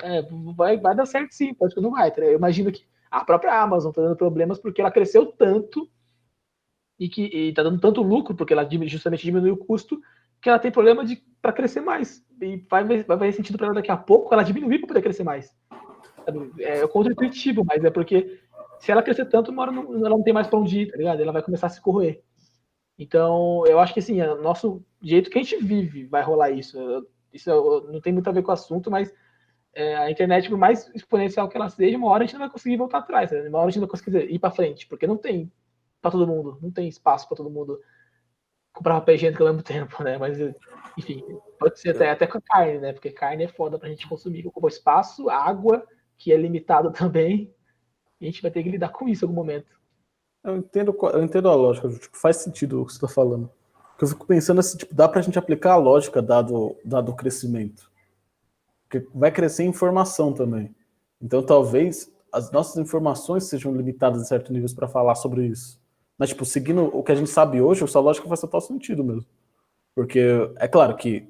[0.00, 0.22] É,
[0.56, 2.10] vai, vai dar certo sim, pode que não vai.
[2.10, 2.22] Tá?
[2.22, 5.88] Eu imagino que a própria Amazon tá dando problemas porque ela cresceu tanto
[6.98, 10.00] e que e tá dando tanto lucro, porque ela justamente diminuiu o custo,
[10.40, 12.24] que ela tem problema de para crescer mais.
[12.40, 15.24] E vai, vai fazer sentido para ela daqui a pouco ela diminuir para poder crescer
[15.24, 15.54] mais.
[16.58, 18.40] É, é contra-intuitivo, mas é porque
[18.78, 20.96] se ela crescer tanto, uma hora não, ela não tem mais para onde ir, tá
[20.96, 21.20] ligado?
[21.20, 22.22] Ela vai começar a se corroer.
[22.98, 26.50] Então, eu acho que assim, é o nosso jeito que a gente vive vai rolar
[26.50, 26.78] isso.
[27.32, 27.50] Isso
[27.90, 29.12] não tem muito a ver com o assunto, mas
[29.74, 32.50] é, a internet, por mais exponencial que ela seja, uma hora a gente não vai
[32.50, 33.48] conseguir voltar atrás, né?
[33.48, 35.50] uma hora a gente não vai conseguir ir para frente, porque não tem
[36.00, 37.80] para todo mundo, não tem espaço para todo mundo
[38.72, 40.18] comprar papel higiênico ao mesmo tempo, né?
[40.18, 40.38] Mas,
[40.98, 41.22] enfim,
[41.58, 42.92] pode ser até, até com a carne, né?
[42.92, 44.46] Porque carne é foda para a gente consumir.
[44.46, 45.86] Ocupa espaço, água,
[46.18, 47.54] que é limitado também,
[48.20, 49.81] e a gente vai ter que lidar com isso em algum momento.
[50.44, 53.50] Eu entendo, eu entendo a lógica, tipo, faz sentido o que você está falando.
[53.90, 57.10] Porque eu fico pensando assim, tipo, dá para a gente aplicar a lógica dado, dado
[57.12, 57.90] o crescimento.
[58.88, 60.74] Porque vai crescer informação também.
[61.20, 65.80] Então talvez as nossas informações sejam limitadas em certos níveis para falar sobre isso.
[66.18, 69.26] Mas, tipo, seguindo o que a gente sabe hoje, essa lógica faz total sentido mesmo.
[69.94, 70.20] Porque
[70.56, 71.28] é claro que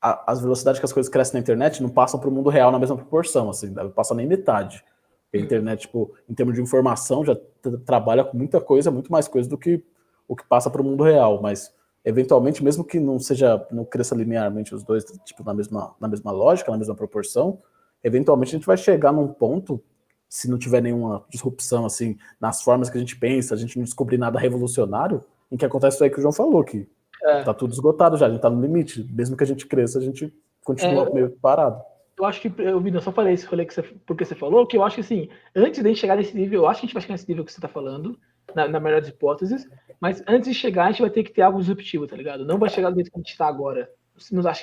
[0.00, 2.72] a, as velocidades que as coisas crescem na internet não passam para o mundo real
[2.72, 4.84] na mesma proporção, assim, não passa nem metade.
[5.32, 7.36] A internet, tipo, em termos de informação, já
[7.84, 9.82] trabalha com muita coisa, muito mais coisa do que
[10.26, 11.74] o que passa para o mundo real, mas
[12.04, 16.30] eventualmente, mesmo que não seja, não cresça linearmente os dois, tipo, na mesma, na mesma
[16.30, 17.58] lógica, na mesma proporção,
[18.02, 19.82] eventualmente a gente vai chegar num ponto,
[20.28, 23.84] se não tiver nenhuma disrupção, assim, nas formas que a gente pensa, a gente não
[23.84, 26.86] descobrir nada revolucionário, em que acontece isso aí que o João falou, que
[27.24, 27.42] é.
[27.42, 30.02] tá tudo esgotado já, a gente tá no limite, mesmo que a gente cresça, a
[30.02, 31.82] gente continua é, meio parado.
[32.18, 34.76] Eu acho que, eu, eu só falei esse rolê que você, porque você falou, que
[34.76, 37.02] eu acho que, assim, antes de chegar nesse nível, eu acho que a gente vai
[37.02, 38.18] chegar nesse nível que você tá falando,
[38.54, 39.68] na, na melhor das hipóteses,
[40.00, 42.44] mas antes de chegar, a gente vai ter que ter algo disruptivo, tá ligado?
[42.44, 43.88] Não vai chegar do jeito que a gente está agora.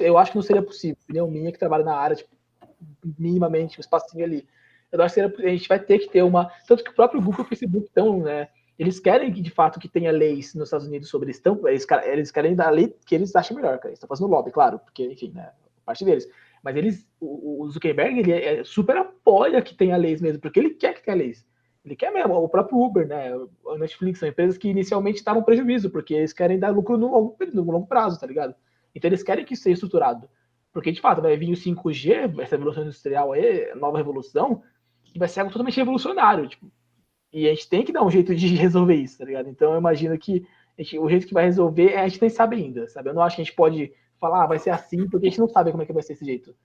[0.01, 0.97] Eu acho que não seria possível.
[1.03, 2.29] Opinião minha que trabalha na área, tipo,
[3.17, 4.45] minimamente, um espacinho ali.
[4.91, 6.51] Eu acho que a gente vai ter que ter uma.
[6.67, 8.49] Tanto que o próprio Google e o Facebook estão, né?
[8.77, 11.39] Eles querem que, de fato, que tenha leis nos Estados Unidos sobre isso.
[11.39, 13.89] Então, eles, eles querem dar lei que eles acham melhor, cara.
[13.89, 15.51] Eles estão fazendo lobby, claro, porque, enfim, né?
[15.85, 16.27] Parte deles.
[16.65, 20.59] Mas eles, o, o Zuckerberg, ele é, é super apoia que tenha leis mesmo, porque
[20.59, 21.45] ele quer que tenha leis.
[21.85, 23.31] Ele quer mesmo, o próprio Uber, né?
[23.67, 27.37] A Netflix são empresas que inicialmente estavam prejuízo, porque eles querem dar lucro no longo,
[27.53, 28.55] no longo prazo, tá ligado?
[28.95, 30.27] Então eles querem que isso seja estruturado.
[30.73, 34.63] Porque, de fato, vai vir o 5G, essa revolução industrial aí, nova revolução,
[35.03, 36.49] que vai ser algo totalmente revolucionário.
[36.49, 36.65] Tipo,
[37.31, 39.49] e a gente tem que dar um jeito de resolver isso, tá ligado?
[39.49, 40.47] Então eu imagino que
[40.79, 43.09] gente, o jeito que vai resolver, a gente nem sabe ainda, sabe?
[43.09, 45.39] Eu não acho que a gente pode falar, ah, vai ser assim, porque a gente
[45.39, 46.55] não sabe como é que vai ser esse jeito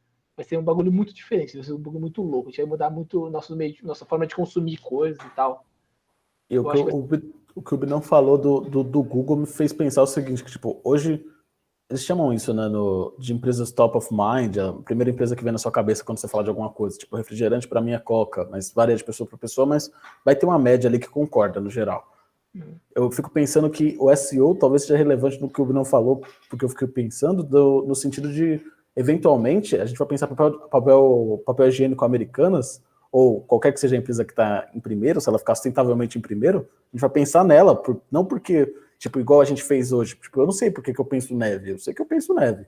[0.40, 2.48] vai ser um bagulho muito diferente, vai ser um bagulho muito louco.
[2.48, 5.66] A gente vai mudar muito nosso meio, nossa forma de consumir coisas e tal.
[6.48, 7.09] E o, que, o,
[7.55, 10.51] o que o Binão falou do, do, do, Google me fez pensar o seguinte, que
[10.51, 11.24] tipo, hoje
[11.88, 15.53] eles chamam isso né, no, de empresas top of mind, a primeira empresa que vem
[15.53, 18.48] na sua cabeça quando você fala de alguma coisa, tipo refrigerante para mim é Coca,
[18.51, 19.90] mas varia de pessoa para pessoa, mas
[20.24, 22.10] vai ter uma média ali que concorda no geral.
[22.94, 26.64] Eu fico pensando que o SEO talvez seja relevante no que o Binão falou, porque
[26.64, 28.61] eu fiquei pensando do, no sentido de
[28.96, 32.82] eventualmente, a gente vai pensar papel, papel, papel higiênico americanas,
[33.12, 36.20] ou qualquer que seja a empresa que está em primeiro, se ela ficar sustentavelmente em
[36.20, 40.16] primeiro, a gente vai pensar nela, por, não porque, tipo, igual a gente fez hoje.
[40.16, 42.34] Tipo, eu não sei por que, que eu penso neve, eu sei que eu penso
[42.34, 42.66] neve.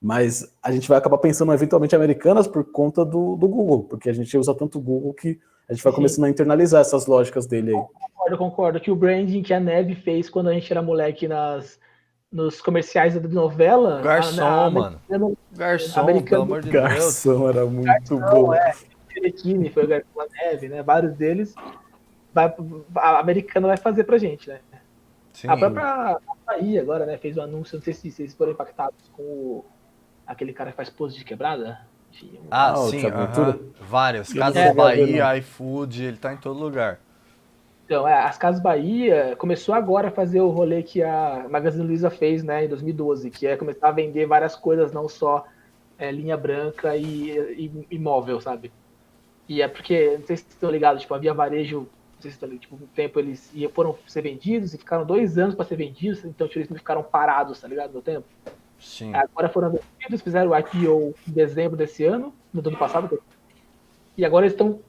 [0.00, 4.12] Mas a gente vai acabar pensando eventualmente americanas por conta do, do Google, porque a
[4.12, 7.70] gente usa tanto o Google que a gente vai começando a internalizar essas lógicas dele
[7.70, 7.76] aí.
[7.76, 8.80] Concordo, concordo.
[8.80, 11.78] Que o branding que a Neve fez quando a gente era moleque nas,
[12.32, 14.00] nos comerciais da novela.
[14.00, 15.38] Garçom, na, na, mano.
[15.52, 16.28] Garçom, americano.
[16.28, 16.84] pelo amor de Deus.
[16.84, 18.54] Garçom era muito Garçom, bom.
[18.54, 18.74] É,
[19.12, 20.82] Terequine foi o Garçom da Neve, né?
[20.82, 21.54] Vários deles.
[22.32, 22.54] Vai,
[22.96, 24.60] a americana vai fazer pra gente, né?
[25.34, 25.48] Sim.
[25.48, 27.18] A própria Bahia agora, né?
[27.18, 29.64] Fez um anúncio, não sei se vocês foram impactados com o,
[30.26, 31.78] aquele cara que faz pose de quebrada.
[32.50, 33.58] Ah, ah sim, uh -huh.
[33.80, 34.32] vários.
[34.32, 37.00] Casa Bahia, iFood, ele tá em todo lugar.
[37.88, 42.10] Então, é, as Casas Bahia começou agora a fazer o rolê que a Magazine Luiza
[42.10, 45.46] fez, né, em 2012, que é começar a vender várias coisas, não só
[45.96, 48.70] é, linha branca e, e, imóvel, sabe?
[49.48, 52.36] E é porque, não sei se vocês estão ligados, tipo, havia varejo, não sei se
[52.36, 55.76] estão ligados, tipo, um tempo eles foram ser vendidos e ficaram dois anos para ser
[55.76, 58.26] vendidos, então tipo, eles ficaram parados, tá ligado, no tempo.
[58.78, 59.14] Sim.
[59.14, 63.20] Agora foram vendidos, fizeram o IPO em dezembro desse ano, no ano passado,
[64.18, 64.80] e agora eles estão.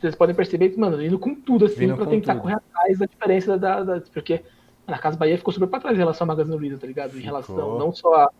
[0.00, 2.42] Vocês podem perceber que, mano, indo com tudo, assim, para tentar tudo.
[2.42, 3.84] correr atrás da diferença da.
[3.84, 4.42] da porque
[4.88, 7.10] a Casa Bahia ficou super pra trás em relação ao Magazine Luiza, tá ligado?
[7.10, 7.26] Em ficou.
[7.26, 8.12] relação, não só.
[8.14, 8.30] A,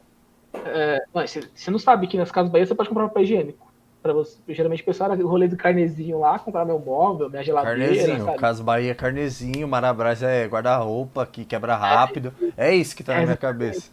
[0.66, 3.72] é, você, você não sabe que nas Casas Bahia você pode comprar papel higiênico.
[4.02, 7.44] Pra você, geralmente o pessoal era o rolê do carnezinho lá, comprar meu móvel, minha
[7.44, 7.78] geladeira.
[7.78, 8.38] Carnezinho, sabe?
[8.38, 12.34] Casa Bahia é carnezinho, Marabras é guarda-roupa que quebra rápido.
[12.56, 13.90] É, é isso que tá é, na minha cabeça.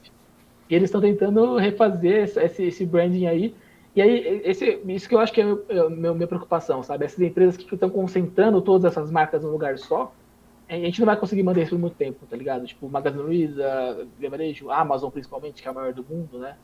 [0.69, 3.55] E eles estão tentando refazer esse, esse branding aí
[3.95, 7.05] e aí, esse, isso que eu acho que é a é meu, minha preocupação, sabe?
[7.05, 10.13] Essas empresas que estão concentrando todas essas marcas num lugar só,
[10.67, 12.67] a gente não vai conseguir manter isso por muito tempo, tá ligado?
[12.67, 16.55] Tipo, Magazine Luiza, Levarejo, Amazon principalmente, que é a maior do mundo, né?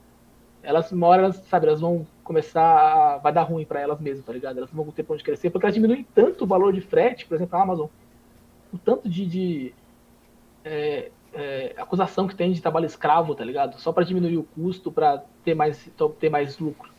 [0.62, 3.18] Elas, uma hora, elas, sabe, elas vão começar a...
[3.18, 4.58] vai dar ruim para elas mesmas, tá ligado?
[4.58, 7.26] Elas não vão ter pra onde crescer, porque elas diminuem tanto o valor de frete,
[7.26, 7.88] por exemplo, a Amazon,
[8.72, 9.74] o tanto de, de
[10.64, 13.79] é, é, acusação que tem de trabalho escravo, tá ligado?
[13.79, 16.89] Só para diminuir o custo, para ter mais, ter mais lucro.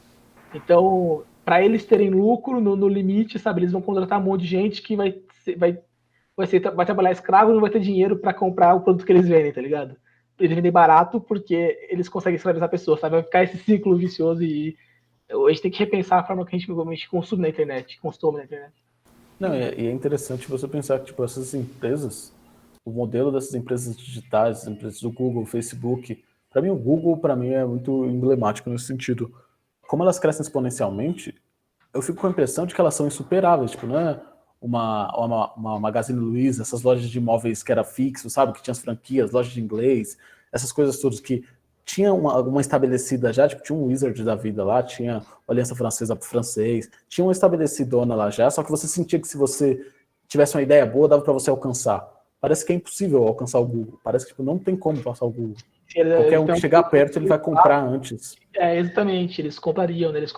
[0.54, 4.48] Então, para eles terem lucro no, no, limite, sabe, eles vão contratar um monte de
[4.48, 5.18] gente que vai,
[5.56, 5.78] vai,
[6.36, 9.12] vai, ser, vai trabalhar escravo e não vai ter dinheiro para comprar o produto que
[9.12, 9.96] eles vendem, tá ligado?
[10.38, 13.16] Eles vendem barato porque eles conseguem escravizar a pessoa, sabe?
[13.16, 14.76] Vai ficar esse ciclo vicioso e
[15.30, 17.98] a gente tem que repensar a forma que a gente, a gente consome na internet,
[18.00, 18.74] consome na internet.
[19.40, 22.32] Não, e é interessante você pensar que tipo, essas empresas,
[22.86, 26.22] o modelo dessas empresas digitais, empresas do Google, Facebook,
[26.52, 29.34] para mim o Google para mim é muito emblemático nesse sentido.
[29.88, 31.34] Como elas crescem exponencialmente,
[31.92, 34.20] eu fico com a impressão de que elas são insuperáveis, tipo, não é
[34.60, 38.72] uma, uma, uma Magazine Luiza, essas lojas de imóveis que era fixo, sabe, que tinha
[38.72, 40.16] as franquias, lojas de inglês,
[40.52, 41.44] essas coisas todas que
[41.84, 46.14] tinha uma, uma estabelecida já, tipo, tinha um Wizard da vida lá, tinha Aliança Francesa
[46.14, 49.84] pro francês, tinha uma estabelecedona lá já, só que você sentia que se você
[50.28, 52.15] tivesse uma ideia boa, dava para você alcançar.
[52.46, 53.98] Parece que é impossível alcançar o Google.
[54.04, 55.56] Parece que tipo, não tem como passar o Google.
[55.92, 58.36] Qualquer um que chegar perto, ele vai comprar antes.
[58.54, 59.42] É, exatamente.
[59.42, 60.20] Eles comprariam, né?
[60.20, 60.32] eles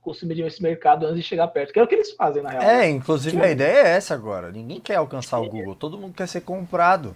[0.00, 2.62] consumiriam esse mercado antes de chegar perto, que é o que eles fazem, na real.
[2.62, 4.52] É, inclusive a ideia é essa agora.
[4.52, 7.12] Ninguém quer alcançar o Google, todo mundo quer ser comprado.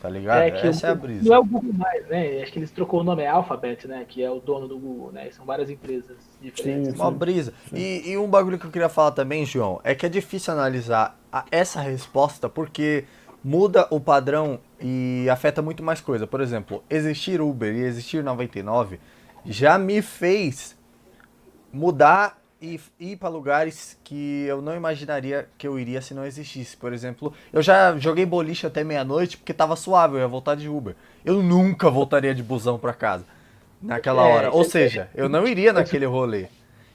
[0.00, 0.42] Tá ligado?
[0.42, 1.28] É que Essa o, é a brisa.
[1.28, 2.42] Não é o Google mais, né?
[2.42, 4.06] Acho que eles trocou o nome, é Alphabet, né?
[4.08, 5.30] Que é o dono do Google, né?
[5.32, 6.92] São várias empresas diferentes.
[6.92, 7.52] Sim, Uma brisa.
[7.70, 11.18] E, e, um bagulho que eu queria falar também, João, é que é difícil analisar
[11.30, 13.04] a, essa resposta porque
[13.42, 16.26] muda o padrão e afeta muito mais coisa.
[16.26, 19.00] Por exemplo, existir Uber e existir 99
[19.44, 20.76] já me fez
[21.72, 26.76] mudar e ir para lugares que eu não imaginaria que eu iria se não existisse.
[26.76, 30.68] Por exemplo, eu já joguei boliche até meia-noite porque tava suave, eu ia voltar de
[30.68, 30.94] Uber.
[31.24, 33.24] Eu nunca voltaria de busão para casa
[33.80, 34.50] naquela é, hora.
[34.50, 36.46] Ou seja, eu não iria naquele rolê.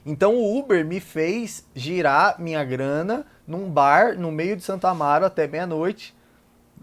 [0.04, 5.24] Então o Uber me fez girar minha grana num bar no meio de Santa Amaro
[5.24, 6.14] até meia-noite,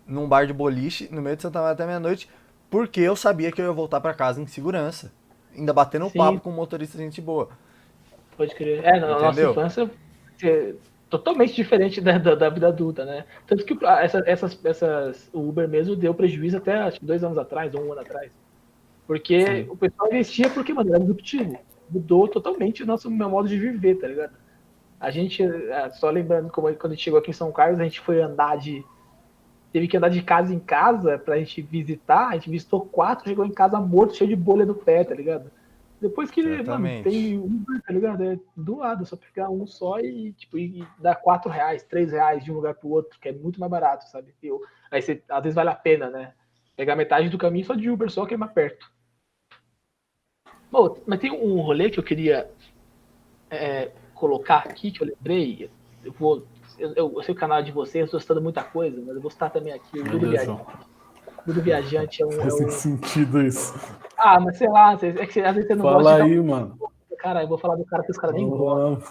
[0.08, 2.30] num bar de boliche no meio de Santa Amaro até meia-noite,
[2.70, 5.12] porque eu sabia que eu ia voltar para casa em segurança,
[5.56, 7.50] ainda batendo um papo com um motorista gente boa.
[8.36, 8.84] Pode crer.
[8.84, 9.90] É, na nossa infância
[10.44, 10.74] é
[11.10, 13.26] totalmente diferente da, da, da, vida adulta, né?
[13.46, 17.38] Tanto que essa, essas, essas, o Uber mesmo deu prejuízo até acho que dois anos
[17.38, 18.32] atrás, ou um ano atrás.
[19.06, 19.70] Porque Sim.
[19.70, 21.60] o pessoal investia porque, mano, era disruptivo.
[21.90, 24.34] Mudou totalmente o nosso meu modo de viver, tá ligado?
[25.00, 27.84] A gente, é, só lembrando como quando a gente chegou aqui em São Carlos, a
[27.84, 28.84] gente foi andar de.
[29.74, 32.30] Teve que andar de casa em casa pra gente visitar.
[32.30, 35.52] A gente visitou quatro, chegou em casa morto, cheio de bolha no pé, tá ligado?
[36.00, 38.24] Depois que mano, tem Uber, tá ligado?
[38.24, 42.12] É do lado, é só pegar um só e, tipo, e dar quatro reais, três
[42.12, 44.34] reais de um lugar pro outro, que é muito mais barato, sabe?
[44.44, 44.62] Eu,
[44.92, 46.34] aí você, às vezes vale a pena, né?
[46.76, 48.92] Pegar metade do caminho só de Uber, só que é mais perto.
[50.70, 52.52] Bom, mas tem um rolê que eu queria
[53.50, 55.70] é, colocar aqui, que eu lembrei.
[56.04, 56.46] Eu vou.
[56.78, 59.32] Eu, eu, sei o canal de vocês, eu estou citando muita coisa, mas eu vou
[59.32, 60.66] citar também aqui o Dudu Viajante.
[61.46, 62.32] Dudu Viajante é um.
[62.32, 62.70] Faz é um...
[62.70, 63.74] sentido isso.
[64.18, 66.78] Ah, mas sei lá, é que às vezes você não Fala gosta aí, mano.
[67.20, 69.02] Cara, eu vou falar do cara que os caras nem gostam.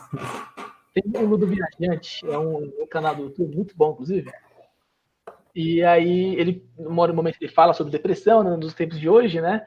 [0.95, 4.31] Tem o Ludo Viajante, é um, um, canal do YouTube muito bom, inclusive.
[5.55, 9.67] E aí, ele, no momento, ele fala sobre depressão, né, nos tempos de hoje, né?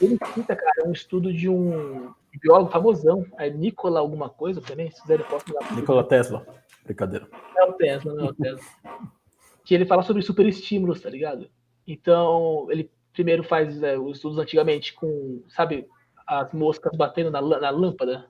[0.00, 2.10] Ele cita, cara, um estudo de um
[2.40, 5.74] biólogo famosão, é Nikola alguma coisa também, se quiser, posso dar.
[5.74, 6.46] Nikola Tesla.
[6.86, 7.28] Brincadeira.
[7.58, 8.64] É o Tesla, não é o Tesla.
[9.64, 11.50] que ele fala sobre superestímulos, tá ligado?
[11.86, 15.88] Então, ele primeiro faz é, os estudos antigamente com, sabe,
[16.26, 18.26] as moscas batendo na, na lâmpada.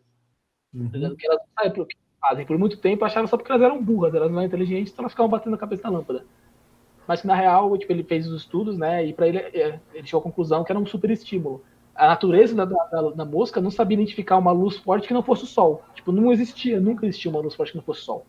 [0.73, 0.91] Uhum.
[0.91, 2.47] Que elas não sabem por que fazem.
[2.47, 5.13] Por muito tempo achavam só porque elas eram burras, elas não eram inteligentes, então elas
[5.13, 6.25] ficavam batendo na cabeça da lâmpada.
[7.07, 10.07] Mas que na real, tipo, ele fez os estudos, né, e para ele, é, ele
[10.07, 11.63] chegou à conclusão que era um super estímulo.
[11.95, 15.45] A natureza da, da, da, mosca não sabia identificar uma luz forte que não fosse
[15.45, 15.83] o sol.
[15.95, 18.27] Tipo, não existia, nunca existia uma luz forte que não fosse o sol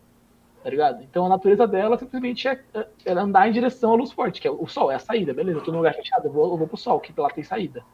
[0.62, 1.02] tá ligado?
[1.02, 4.48] Então a natureza dela simplesmente é, é, é, andar em direção à luz forte, que
[4.48, 6.56] é o sol, é a saída, beleza, eu tô num lugar fechado, eu vou, eu
[6.56, 7.84] vou pro sol, que lá tem saída.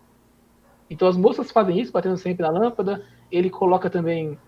[0.88, 4.38] Então as moças fazem isso, batendo sempre na lâmpada, ele coloca também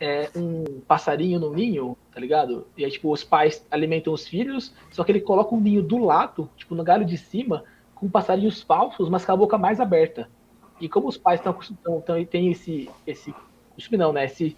[0.00, 2.66] é, um passarinho no ninho, tá ligado?
[2.76, 5.98] E aí, tipo, os pais alimentam os filhos, só que ele coloca um ninho do
[5.98, 7.64] lado, tipo, no galho de cima,
[7.94, 10.28] com passarinhos falsos, mas com a boca mais aberta.
[10.80, 12.00] E como os pais estão
[12.30, 13.34] tem esse, esse
[13.74, 14.26] costume não, né?
[14.26, 14.56] Esse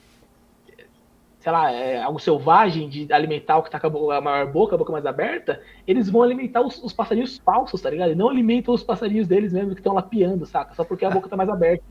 [1.40, 4.78] sei lá, é, algo selvagem de alimentar o que tá com a maior boca, a
[4.78, 8.12] boca mais aberta, eles vão alimentar os, os passarinhos falsos, tá ligado?
[8.12, 10.74] E não alimentam os passarinhos deles mesmo que estão lá piando, saca?
[10.74, 11.82] Só porque a boca tá mais aberta.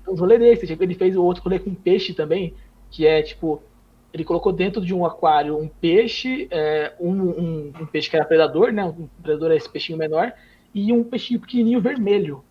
[0.00, 2.54] Então, os rolês desse, tipo, ele fez o outro rolê com peixe também,
[2.92, 3.60] que é tipo,
[4.12, 8.24] ele colocou dentro de um aquário um peixe, é, um, um, um, peixe que era
[8.24, 8.84] predador, né?
[8.84, 10.32] Um predador é esse peixinho menor,
[10.72, 12.44] e um peixinho pequenininho vermelho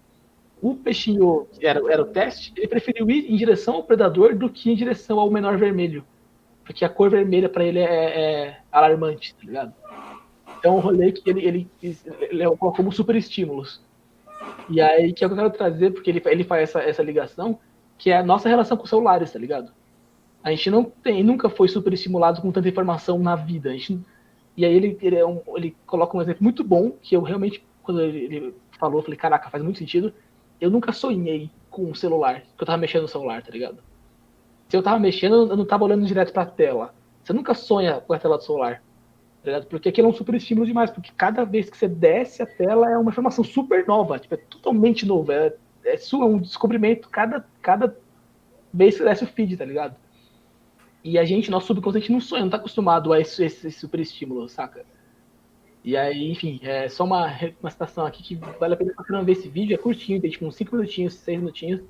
[0.62, 4.72] o peixinho, era, era o teste, ele preferiu ir em direção ao predador do que
[4.72, 6.04] em direção ao menor vermelho.
[6.64, 9.74] Porque a cor vermelha para ele é, é, alarmante, tá ligado?
[10.60, 13.82] Então o rolê que ele, ele, ele colocou como super estímulos.
[14.70, 17.04] E aí que é o que eu quero trazer, porque ele, ele faz essa, essa
[17.04, 17.60] ligação,
[17.98, 19.72] que é a nossa relação com celulares, tá ligado?
[20.44, 23.72] A gente não tem, nunca foi super estimulado com tanta informação na vida.
[23.72, 24.00] Gente,
[24.56, 27.64] e aí ele, ele, é um, ele coloca um exemplo muito bom, que eu realmente,
[27.84, 30.14] quando ele, ele falou, eu falei, caraca, faz muito sentido
[30.60, 33.78] eu nunca sonhei com um celular, que eu tava mexendo no celular, tá ligado?
[34.68, 36.94] Se eu tava mexendo, eu não tava olhando direto pra tela.
[37.24, 38.82] Você nunca sonha com a tela do celular,
[39.44, 39.68] tá ligado?
[39.68, 42.90] Porque aquilo é um super estímulo demais, porque cada vez que você desce a tela
[42.90, 45.54] é uma informação super nova, tipo, é totalmente novo, é,
[45.86, 47.96] é, é um descobrimento cada, cada
[48.74, 49.96] vez que você desce o feed, tá ligado?
[51.04, 54.50] E a gente, nosso subconsciente não sonha, não tá acostumado a esse, esse super estímulo,
[54.50, 54.86] saca?
[55.88, 57.32] E aí, enfim, é só uma,
[57.62, 60.30] uma citação aqui que vale a pena pra não ver esse vídeo, é curtinho, tem
[60.30, 61.82] tipo uns 5 minutinhos, 6 minutinhos,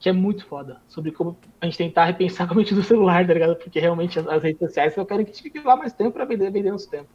[0.00, 0.80] que é muito foda.
[0.88, 3.54] Sobre como a gente tentar repensar a mente do celular, tá ligado?
[3.56, 6.50] Porque realmente as, as redes sociais eu quero que fique lá mais tempo pra vender,
[6.50, 7.06] vender nosso tempo.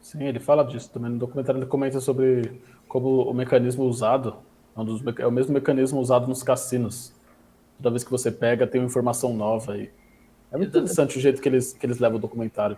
[0.00, 1.12] Sim, ele fala disso também.
[1.12, 4.38] No documentário ele comenta sobre como o mecanismo usado
[4.76, 7.14] é, um dos, é o mesmo mecanismo usado nos cassinos.
[7.76, 9.88] Toda vez que você pega, tem uma informação nova aí.
[10.50, 12.76] É muito interessante o jeito que eles, que eles levam o documentário.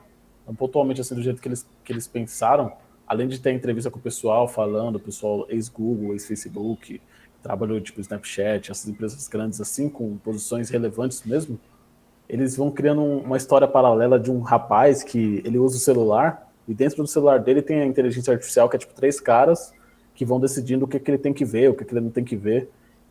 [0.54, 2.72] Pontualmente, assim, do jeito que eles, que eles pensaram,
[3.06, 7.00] além de ter entrevista com o pessoal falando, o pessoal ex-Google, ex-Facebook,
[7.42, 11.58] trabalhou tipo Snapchat, essas empresas grandes assim, com posições relevantes mesmo,
[12.28, 16.74] eles vão criando uma história paralela de um rapaz que ele usa o celular e
[16.74, 19.72] dentro do celular dele tem a inteligência artificial que é tipo três caras
[20.14, 22.10] que vão decidindo o que, que ele tem que ver, o que, que ele não
[22.10, 22.70] tem que ver.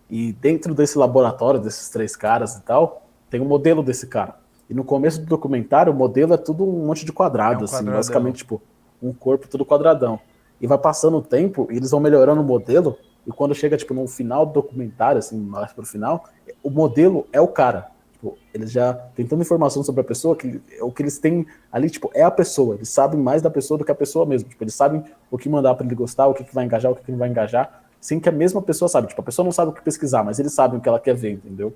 [0.10, 4.36] E dentro desse laboratório desses três caras e tal, tem um modelo desse cara.
[4.70, 7.66] E no começo do documentário, o modelo é tudo um monte de quadrado, é um
[7.66, 8.62] assim, basicamente, tipo,
[9.02, 10.20] um corpo tudo quadradão.
[10.60, 12.98] E vai passando o tempo e eles vão melhorando o modelo.
[13.28, 16.26] E quando chega, tipo, no final do documentário, assim, mais pro final,
[16.64, 17.92] o modelo é o cara.
[18.14, 21.90] Tipo, eles já têm tanta informação sobre a pessoa que o que eles têm ali,
[21.90, 22.76] tipo, é a pessoa.
[22.76, 24.50] Eles sabem mais da pessoa do que a pessoa mesmo.
[24.50, 26.96] Tipo, eles sabem o que mandar para ele gostar, o que, que vai engajar, o
[26.96, 29.08] que, que não vai engajar, sem que a mesma pessoa sabe.
[29.08, 31.16] Tipo, a pessoa não sabe o que pesquisar, mas eles sabem o que ela quer
[31.16, 31.76] ver, entendeu?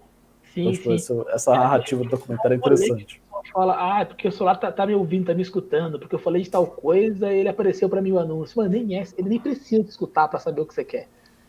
[0.54, 3.22] Sim, então, tipo, essa, essa, narrativa do documentário é interessante.
[3.54, 6.20] Fala, ah, é porque o celular tá, tá, me ouvindo, tá me escutando, porque eu
[6.20, 8.58] falei de tal coisa e ele apareceu para mim o anúncio.
[8.58, 11.08] Mano, nem é, ele nem precisa te escutar para saber o que você quer.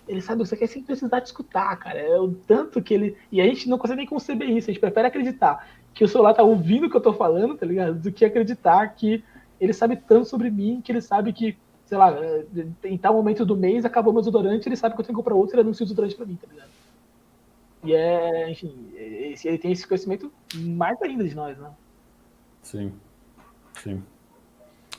[0.09, 1.99] Ele sabe o que você quer sem precisar te escutar, cara.
[1.99, 3.17] É o tanto que ele.
[3.31, 4.71] E a gente não consegue nem conceber isso.
[4.71, 7.67] A gente prefere acreditar que o celular tá ouvindo o que eu tô falando, tá
[7.67, 7.95] ligado?
[7.95, 9.23] Do que acreditar que
[9.61, 12.17] ele sabe tanto sobre mim, que ele sabe que, sei lá,
[12.85, 15.35] em tal momento do mês acabou meu desodorante, ele sabe que eu tenho que comprar
[15.35, 16.71] outro e ele anuncia o desodorante pra mim, tá ligado?
[17.83, 21.71] E é, enfim, ele tem esse conhecimento mais ainda de nós, né?
[22.63, 22.93] Sim.
[23.83, 24.03] Sim.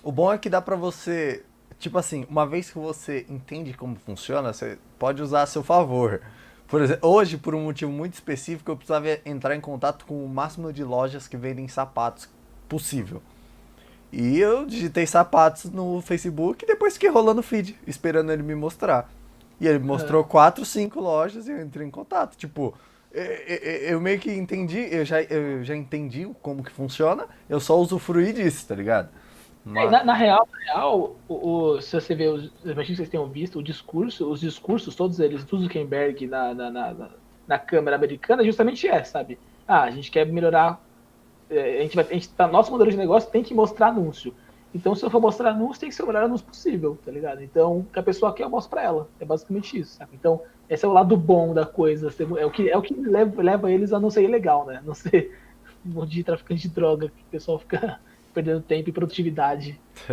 [0.04, 1.44] O bom é que dá para você,
[1.78, 6.22] tipo assim, uma vez que você entende como funciona, você pode usar a seu favor.
[6.68, 10.30] Por exemplo, hoje, por um motivo muito específico, eu precisava entrar em contato com o
[10.30, 12.30] máximo de lojas que vendem sapatos
[12.68, 13.22] possível.
[14.12, 18.56] E eu digitei sapatos no Facebook e depois fiquei rolando o feed, esperando ele me
[18.56, 19.10] mostrar.
[19.62, 20.26] E ele mostrou é.
[20.28, 22.36] quatro, cinco lojas e eu entrei em contato.
[22.36, 22.74] Tipo,
[23.14, 28.34] eu meio que entendi, eu já, eu já entendi como que funciona, eu só usufruí
[28.34, 29.09] disso, tá ligado?
[29.64, 29.86] Mas...
[29.86, 33.09] É, na, na, real, na real o, o, se você ver, os, imagino que vocês
[33.09, 37.09] tenham visto, o discurso, os discursos, todos eles, do Zuckerberg na, na, na,
[37.47, 39.38] na Câmara Americana, justamente é, sabe?
[39.68, 40.82] Ah, a gente quer melhorar,
[41.51, 44.34] é, a gente vai, a gente tá, nosso modelo de negócio tem que mostrar anúncio.
[44.74, 47.44] Então, se eu for mostrar anúncio, tem que ser o melhor anúncio possível, tá ligado?
[47.44, 49.10] Então, o que a pessoa quer, eu mostro pra ela.
[49.20, 50.12] É basicamente isso, sabe?
[50.14, 52.14] Então, esse é o lado bom da coisa.
[52.40, 54.82] É o que, é o que leva, leva eles a não ser ilegal, né?
[54.86, 55.38] Não ser
[55.86, 58.00] um monte de traficante de droga, que o pessoal fica
[58.34, 59.80] perdendo tempo e produtividade.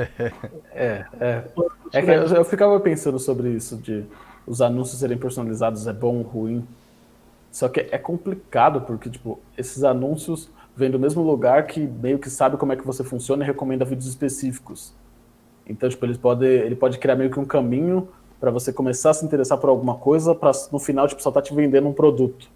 [0.74, 1.44] é, é.
[1.92, 4.04] é que eu, eu ficava pensando sobre isso, de
[4.44, 6.66] os anúncios serem personalizados é bom ou ruim.
[7.52, 12.30] Só que é complicado, porque, tipo, esses anúncios vem do mesmo lugar que meio que
[12.30, 14.94] sabe como é que você funciona e recomenda vídeos específicos.
[15.66, 18.08] Então, tipo, ele pode, ele pode criar meio que um caminho
[18.38, 21.42] para você começar a se interessar por alguma coisa, para no final, tipo, só tá
[21.42, 22.48] te vendendo um produto.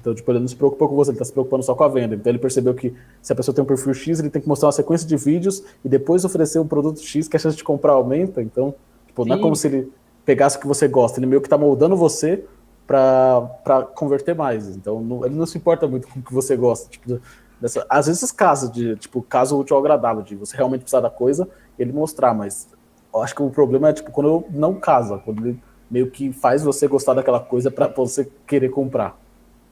[0.00, 1.88] Então, tipo, ele não se preocupa com você, ele tá se preocupando só com a
[1.88, 2.14] venda.
[2.14, 4.68] Então, ele percebeu que se a pessoa tem um perfil X, ele tem que mostrar
[4.68, 7.92] uma sequência de vídeos e depois oferecer um produto X que a chance de comprar
[7.92, 8.40] aumenta.
[8.40, 8.74] Então,
[9.06, 9.92] tipo, não é como se ele
[10.24, 12.44] pegasse o que você gosta, ele meio que tá moldando você
[12.92, 14.68] para converter mais.
[14.68, 16.90] Então, não, ele não se importa muito com o que você gosta.
[16.90, 17.20] Tipo,
[17.62, 21.08] Nessa, às vezes casos de, tipo, caso útil ou agradável, de você realmente precisar da
[21.08, 22.68] coisa, ele mostrar, mas
[23.14, 26.88] acho que o problema é, tipo, quando não casa, quando ele meio que faz você
[26.88, 29.16] gostar daquela coisa para você querer comprar.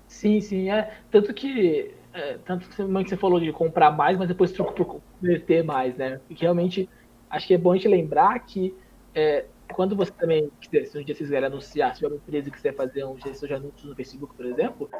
[0.06, 0.92] Sim, sim, é.
[1.10, 5.64] Tanto que, é, tanto que você falou de comprar mais, mas depois truco por converter
[5.64, 6.20] mais, né?
[6.28, 6.88] Porque realmente,
[7.28, 8.72] acho que é bom a gente lembrar que
[9.12, 12.74] é, quando você também, se um dia vocês quiserem anunciar, se tiver uma empresa quiser
[12.74, 14.90] fazer um gestor de anúncios no Facebook, por exemplo,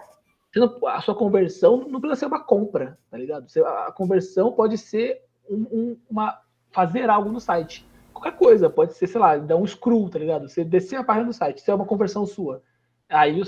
[0.55, 3.47] não, a sua conversão não precisa ser uma compra, tá ligado?
[3.65, 6.41] A conversão pode ser um, um, uma
[6.73, 7.87] fazer algo no site.
[8.13, 10.49] Qualquer coisa, pode ser, sei lá, dar um scroll, tá ligado?
[10.49, 12.63] Você descer a página do site, isso é uma conversão sua.
[13.09, 13.43] Aí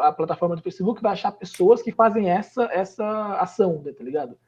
[0.00, 4.38] a plataforma do Facebook vai achar pessoas que fazem essa, essa ação, tá ligado?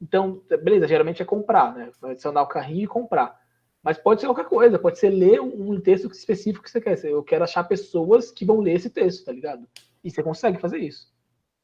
[0.00, 1.90] Então, beleza, geralmente é comprar, né?
[2.02, 3.40] Adicionar o carrinho e comprar.
[3.82, 7.04] Mas pode ser qualquer coisa, pode ser ler um texto específico que você quer.
[7.04, 9.66] Eu quero achar pessoas que vão ler esse texto, tá ligado?
[10.04, 11.12] E você consegue fazer isso.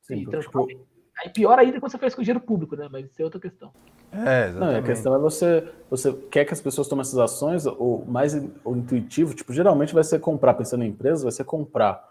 [0.02, 0.66] Sim, então, tipo...
[1.20, 2.88] Aí pior ainda quando você faz com dinheiro público, né?
[2.90, 3.72] Mas isso é outra questão.
[4.12, 4.58] É, exatamente.
[4.58, 8.34] Não, a questão é você, você quer que as pessoas tomem essas ações, o mais
[8.64, 12.08] o intuitivo, tipo, geralmente vai ser comprar, pensando em empresa, vai ser comprar.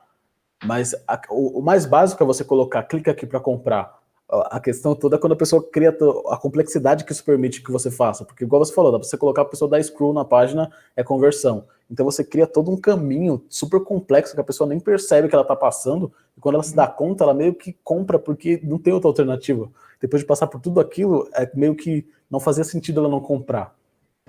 [0.64, 3.97] Mas a, o, o, mais básico é você colocar, clica aqui para comprar.
[4.30, 5.96] A questão toda é quando a pessoa cria
[6.30, 8.26] a complexidade que isso permite que você faça.
[8.26, 11.04] Porque, igual você falou, dá pra você colocar a pessoa dar scroll na página, é
[11.04, 11.66] conversão.
[11.90, 15.46] Então você cria todo um caminho super complexo que a pessoa nem percebe que ela
[15.46, 16.12] tá passando.
[16.36, 19.72] E quando ela se dá conta, ela meio que compra porque não tem outra alternativa.
[20.02, 23.74] Depois de passar por tudo aquilo, é meio que não fazia sentido ela não comprar.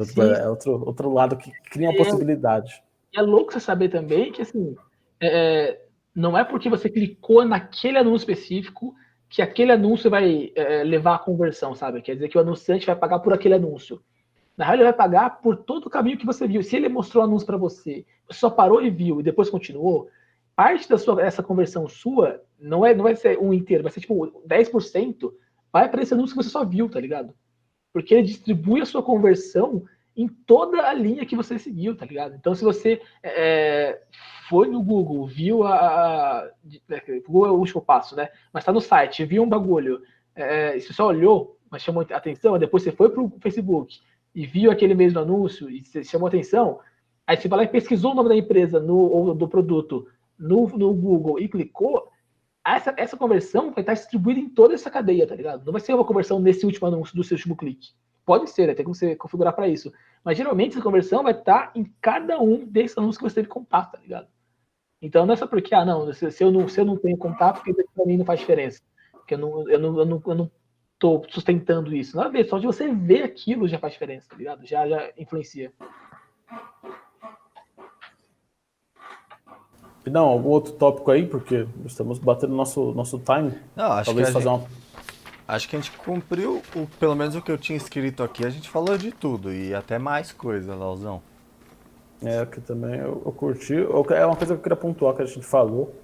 [0.00, 0.20] Sim.
[0.20, 2.82] É outro, outro lado que cria uma é, possibilidade.
[3.12, 4.76] É louco você saber também que, assim,
[5.20, 8.94] é, é, não é porque você clicou naquele anúncio específico
[9.28, 12.00] que aquele anúncio vai é, levar à conversão, sabe?
[12.00, 14.02] Quer dizer que o anunciante vai pagar por aquele anúncio.
[14.56, 16.62] Na real, ele vai pagar por todo o caminho que você viu.
[16.62, 20.08] Se ele mostrou o anúncio para você, só parou e viu e depois continuou,
[20.56, 24.00] parte da sua essa conversão sua não é não vai ser um inteiro, vai ser
[24.00, 25.32] tipo 10%
[25.72, 27.32] vai para esse anúncio que você só viu, tá ligado?
[27.92, 29.84] Porque ele distribui a sua conversão
[30.18, 32.34] em toda a linha que você seguiu, tá ligado?
[32.34, 34.02] Então, se você é,
[34.48, 36.50] foi no Google, viu a, a.
[36.90, 38.28] É, Google é o último passo, né?
[38.52, 40.02] Mas tá no site, viu um bagulho,
[40.34, 44.00] é, você só olhou, mas chamou atenção, depois você foi pro Facebook
[44.34, 46.80] e viu aquele mesmo anúncio e chamou atenção,
[47.24, 50.66] aí você vai lá e pesquisou o nome da empresa no, ou do produto no,
[50.76, 52.10] no Google e clicou,
[52.66, 55.64] essa, essa conversão vai estar distribuída em toda essa cadeia, tá ligado?
[55.64, 57.90] Não vai ser uma conversão nesse último anúncio do seu último clique.
[58.28, 58.74] Pode ser, né?
[58.74, 59.90] tem como você configurar para isso.
[60.22, 63.92] Mas geralmente essa conversão vai estar em cada um desses anúncios que você teve contato,
[63.92, 64.28] tá ligado?
[65.00, 67.16] Então não é só porque, ah, não, se, se eu, não, se eu não tenho
[67.16, 68.82] contato, porque para mim não faz diferença.
[69.12, 70.50] Porque eu não, eu não, eu não, eu não
[70.98, 72.18] tô sustentando isso.
[72.18, 74.66] Não é só de você ver aquilo já faz diferença, tá ligado?
[74.66, 75.72] Já, já influencia.
[80.04, 83.58] E não, algum outro tópico aí, porque estamos batendo nosso, nosso time.
[83.74, 84.87] Não, acho Talvez que fazer gente, uma...
[85.48, 88.50] Acho que a gente cumpriu, o, pelo menos o que eu tinha escrito aqui, a
[88.50, 91.22] gente falou de tudo e até mais coisa, Lauzão.
[92.22, 93.72] É, que também eu, eu curti.
[93.72, 95.94] Eu, é uma coisa que eu queria pontuar que a gente falou,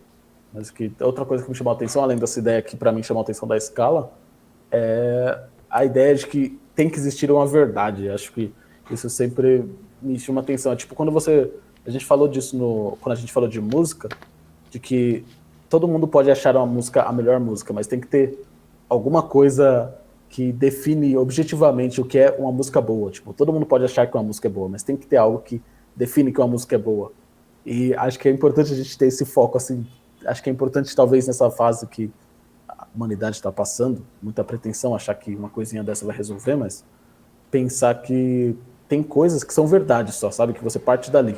[0.51, 3.03] mas que outra coisa que me chamou a atenção, além dessa ideia que para mim
[3.03, 4.11] chamou a atenção da escala,
[4.72, 5.38] é
[5.68, 8.09] a ideia de que tem que existir uma verdade.
[8.09, 8.51] Acho que
[8.90, 9.68] isso sempre
[10.01, 10.72] me chama atenção.
[10.72, 11.53] É tipo quando você.
[11.86, 14.09] A gente falou disso no, quando a gente falou de música,
[14.70, 15.22] de que
[15.68, 18.38] todo mundo pode achar uma música a melhor música, mas tem que ter
[18.89, 19.95] alguma coisa
[20.28, 23.11] que define objetivamente o que é uma música boa.
[23.11, 25.39] Tipo, todo mundo pode achar que uma música é boa, mas tem que ter algo
[25.39, 25.62] que
[25.95, 27.12] define que uma música é boa.
[27.64, 29.87] E acho que é importante a gente ter esse foco, assim,
[30.26, 32.11] acho que é importante talvez nessa fase que
[32.68, 36.85] a humanidade está passando, muita pretensão, achar que uma coisinha dessa vai resolver, mas
[37.51, 38.57] pensar que
[38.89, 40.53] tem coisas que são verdades só, sabe?
[40.53, 41.37] Que você parte dali.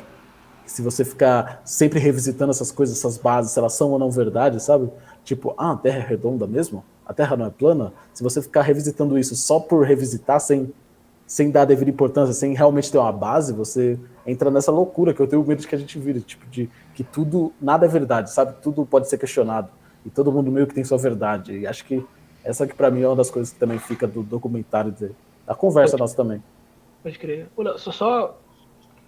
[0.65, 4.61] Se você ficar sempre revisitando essas coisas, essas bases, se elas são ou não verdade,
[4.61, 4.89] sabe?
[5.27, 6.85] Tipo, ah, a Terra é redonda mesmo?
[7.05, 7.91] A Terra não é plana?
[8.13, 10.71] Se você ficar revisitando isso só por revisitar, sem
[11.25, 15.19] sem dar a devida importância, sem realmente ter uma base, você entra nessa loucura que
[15.19, 18.31] eu tenho medo de que a gente vire, tipo, de que tudo, nada é verdade,
[18.31, 18.55] sabe?
[18.61, 19.67] Tudo pode ser questionado.
[20.05, 21.51] E todo mundo meio que tem sua verdade.
[21.51, 22.01] E acho que
[22.45, 25.11] essa que para mim é uma das coisas que também fica do documentário, de,
[25.45, 26.41] da conversa pode, nossa também.
[27.03, 27.49] Pode crer.
[27.57, 28.37] Olha, só, só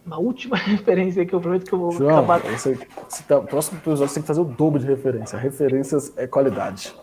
[0.10, 2.40] uma última referência que eu prometo que eu vou João, acabar.
[2.42, 2.76] Você,
[3.08, 5.38] você tá, próximo episódio você tem que fazer o dobro de referência.
[5.38, 6.96] Referências é qualidade.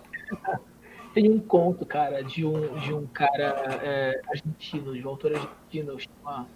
[1.15, 5.99] Tem um conto, cara, de um, de um cara é, argentino, de um autor argentino,
[5.99, 6.47] chama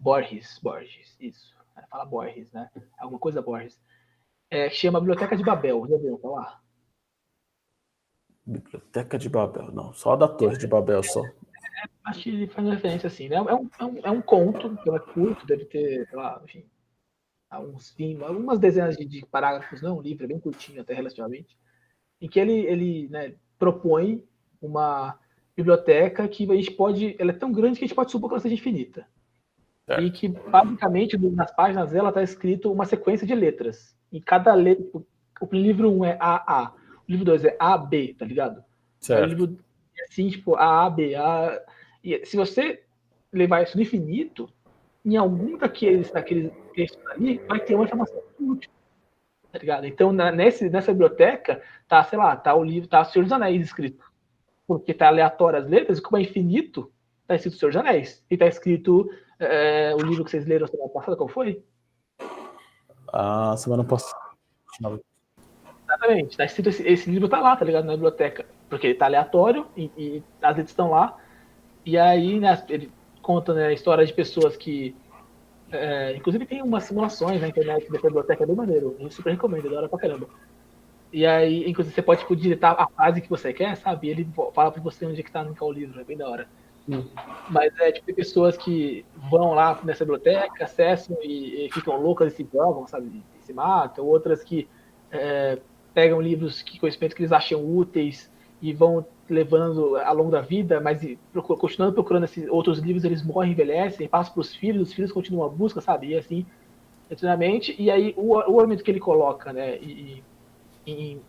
[0.00, 1.54] Borges, Borges, isso.
[1.90, 2.68] Fala Borges, né?
[2.98, 3.78] Alguma coisa Borges.
[4.50, 6.62] É, chama Biblioteca de Babel, já ouviram falar?
[8.46, 11.22] Biblioteca de Babel, não, só da Torre de Babel, só.
[11.76, 13.36] É, acho que ele faz referência assim, né?
[13.36, 16.64] É um, é um, é um conto, que é curto, deve ter, sei lá, enfim,
[17.50, 21.56] alguns, algumas dezenas de, de parágrafos, não, um livro é bem curtinho até relativamente
[22.20, 24.22] em que ele, ele né, propõe
[24.60, 25.18] uma
[25.56, 28.34] biblioteca que a gente pode, ela é tão grande que a gente pode supor que
[28.34, 29.06] ela seja infinita.
[29.86, 30.00] É.
[30.00, 33.96] E que, basicamente, nas páginas dela está escrito uma sequência de letras.
[34.10, 34.84] E cada letra,
[35.40, 36.74] o livro 1 um é AA,
[37.08, 38.64] o livro 2 é AB, tá ligado?
[38.98, 39.24] Certo.
[39.24, 39.58] O livro
[40.02, 41.62] assim, tipo, A, B, A.
[42.02, 42.82] E se você
[43.32, 44.48] levar isso no infinito,
[45.04, 48.70] em algum daqueles, daqueles textos ali, vai ter uma informação útil
[49.56, 49.86] tá ligado?
[49.86, 53.32] Então, na, nesse, nessa biblioteca, tá, sei lá, tá o livro, tá o Senhor dos
[53.32, 54.04] Anéis escrito.
[54.66, 56.92] Porque tá aleatório as letras, e como é infinito,
[57.26, 58.24] tá escrito Senhor dos Anéis.
[58.30, 61.62] E tá escrito é, o livro que vocês leram semana passada, qual foi?
[63.12, 64.20] A semana passada.
[65.84, 67.84] Exatamente, tá escrito esse, esse, livro tá lá, tá ligado?
[67.84, 68.44] Na biblioteca.
[68.68, 71.16] Porque ele tá aleatório e, e as letras estão lá.
[71.84, 72.90] E aí, né, ele
[73.22, 74.94] conta né, a história de pessoas que
[75.70, 78.96] é, inclusive tem umas simulações na internet da biblioteca é bem maneiro.
[78.98, 80.28] Eu super recomendo, é da hora pra caramba.
[81.12, 84.08] E aí, inclusive, você pode tipo, digitar a frase que você quer, sabe?
[84.08, 86.28] E ele fala pra você onde é que tá no o livro, é bem da
[86.28, 86.48] hora.
[86.88, 87.04] Hum.
[87.48, 92.36] Mas é tipo pessoas que vão lá nessa biblioteca, acessam e, e ficam loucas e
[92.36, 93.24] se jogam, sabe?
[93.40, 94.68] E se matam, outras que
[95.10, 95.58] é,
[95.92, 98.30] pegam livros que conhecimentos que eles acham úteis
[98.60, 101.00] e vão levando ao longo da vida, mas
[101.58, 105.46] continuando procurando esses outros livros, eles morrem, envelhecem, passam para os filhos, os filhos continuam
[105.46, 106.08] a busca, sabe?
[106.08, 106.46] E assim,
[107.10, 107.74] eternamente.
[107.78, 110.22] E aí o, o argumento que ele coloca, né, e,
[110.86, 111.20] em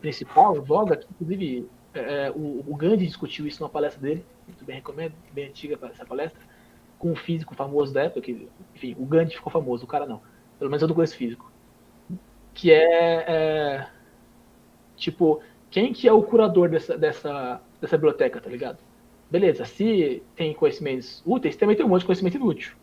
[0.00, 4.24] principal, em voga, que inclusive é, é, o, o Gandhi discutiu isso numa palestra dele,
[4.46, 6.40] muito bem recomendo, bem antiga essa palestra,
[6.98, 10.20] com um físico famoso da época, que, enfim, o Gandhi ficou famoso, o cara não.
[10.58, 11.50] Pelo menos eu não conheço físico.
[12.52, 13.86] Que é, é
[14.96, 15.40] tipo,
[15.70, 18.78] quem que é o curador dessa, dessa, dessa biblioteca, tá ligado?
[19.30, 22.74] Beleza, se tem conhecimentos úteis, também tem um monte de conhecimento inútil.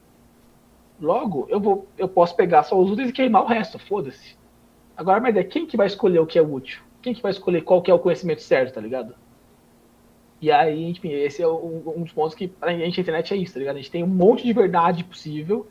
[0.99, 4.37] Logo, eu vou, eu posso pegar só os úteis e queimar o resto, foda-se.
[4.95, 6.81] Agora, mas é quem que vai escolher o que é útil?
[7.01, 9.13] Quem que vai escolher qual que é o conhecimento certo, tá ligado?
[10.41, 13.53] E aí, enfim, esse é um, dos pontos que pra gente a internet é isso,
[13.53, 13.75] tá ligado?
[13.75, 15.67] A gente tem um monte de verdade possível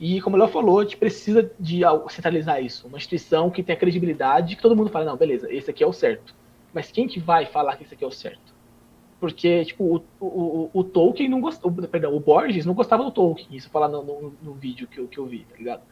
[0.00, 1.80] e, como ela falou, a gente precisa de
[2.10, 2.86] centralizar isso.
[2.86, 5.92] Uma instituição que tenha credibilidade, que todo mundo fala, não, beleza, esse aqui é o
[5.92, 6.34] certo.
[6.72, 8.54] Mas quem que vai falar que esse aqui é o certo?
[9.18, 13.48] Porque, tipo, o, o, o Tolkien não gostou, perdão, o Borges não gostava do Tolkien,
[13.56, 15.82] isso falar no, no, no, vídeo que eu, que eu vi, tá ligado?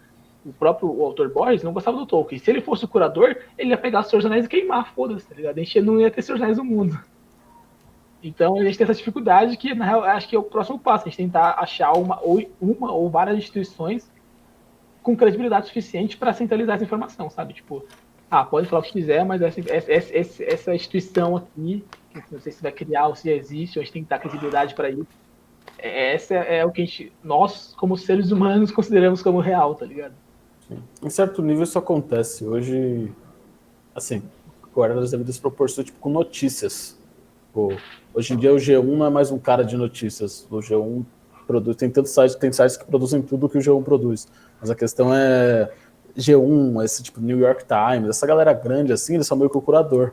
[0.44, 2.38] O próprio o autor Borges não gostava do Tolkien.
[2.38, 5.34] Se ele fosse o curador, ele ia pegar os Senhor Anéis e queimar, foda-se, tá
[5.34, 5.58] ligado?
[5.58, 6.96] A gente não ia ter Senhor Anéis no mundo.
[8.22, 11.06] Então a gente tem essa dificuldade que, na real, acho que é o próximo passo,
[11.06, 14.10] a gente tentar achar uma ou, uma ou várias instituições
[15.02, 17.54] com credibilidade suficiente para centralizar essa informação, sabe?
[17.54, 17.84] Tipo,
[18.30, 21.84] ah, pode falar o que quiser, mas essa, essa, essa, essa instituição aqui,
[22.32, 24.74] não sei se vai criar ou se existe, ou a gente tem que dar credibilidade
[24.74, 25.06] para isso.
[25.78, 30.14] É, essa é o que gente, nós, como seres humanos, consideramos como real, tá ligado?
[30.66, 30.82] Sim.
[31.02, 32.44] Em certo nível isso acontece.
[32.44, 33.12] Hoje,
[33.94, 34.22] assim,
[34.64, 36.95] agora das devidas proporções, tipo, com notícias.
[37.56, 37.74] Tipo,
[38.12, 40.46] hoje em dia o G1 não é mais um cara de notícias.
[40.50, 41.06] O G1
[41.46, 44.28] produz, tem tantos sites, tem sites que produzem tudo que o G1 produz.
[44.60, 45.72] Mas a questão é
[46.14, 49.62] G1, esse tipo New York Times, essa galera grande assim, eles são meio que o
[49.62, 50.12] curador.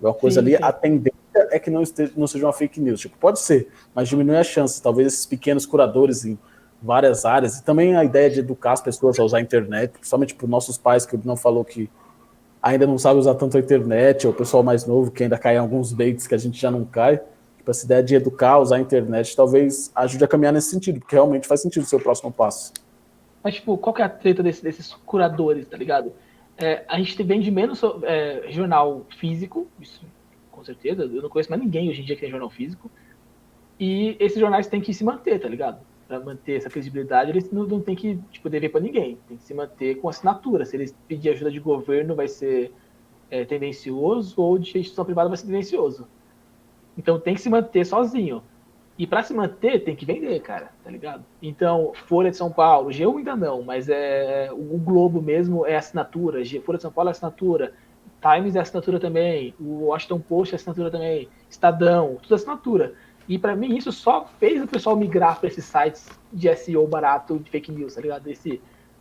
[0.00, 0.62] É uma coisa sim, ali, sim.
[0.62, 1.18] a tendência
[1.50, 3.00] é que não, esteja, não seja uma fake news.
[3.00, 4.80] Tipo, pode ser, mas diminui a chance.
[4.80, 6.38] Talvez esses pequenos curadores em
[6.80, 10.32] várias áreas, e também a ideia de educar as pessoas a usar a internet, principalmente
[10.32, 11.90] para nossos pais, que o não falou que
[12.72, 15.56] ainda não sabe usar tanto a internet, ou o pessoal mais novo que ainda cai
[15.56, 17.20] em alguns baits que a gente já não cai.
[17.56, 21.14] Tipo, essa ideia de educar, usar a internet, talvez ajude a caminhar nesse sentido, porque
[21.14, 22.72] realmente faz sentido o seu próximo passo.
[23.42, 26.12] Mas, tipo, qual que é a treta desse, desses curadores, tá ligado?
[26.56, 30.00] É, a gente vende menos é, jornal físico, isso
[30.50, 32.90] com certeza, eu não conheço mais ninguém hoje em dia que tem jornal físico,
[33.78, 35.78] e esses jornais têm que se manter, tá ligado?
[36.08, 39.44] Para manter essa credibilidade, eles não, não tem que tipo, dever para ninguém, tem que
[39.44, 40.64] se manter com assinatura.
[40.64, 42.72] Se eles pedir ajuda de governo, vai ser
[43.30, 46.08] é, tendencioso, ou de instituição privada vai ser tendencioso.
[46.96, 48.42] Então tem que se manter sozinho.
[48.98, 51.24] E para se manter, tem que vender, cara, tá ligado?
[51.40, 56.42] Então, Folha de São Paulo, G1 ainda não, mas é o Globo mesmo é assinatura,
[56.64, 57.74] Folha de São Paulo é assinatura,
[58.20, 62.94] Times é assinatura também, o Washington Post é assinatura também, Estadão, tudo assinatura.
[63.28, 67.38] E para mim isso só fez o pessoal migrar para esses sites de SEO barato
[67.38, 68.26] de fake news, tá ligado?
[68.28, 68.60] Esse,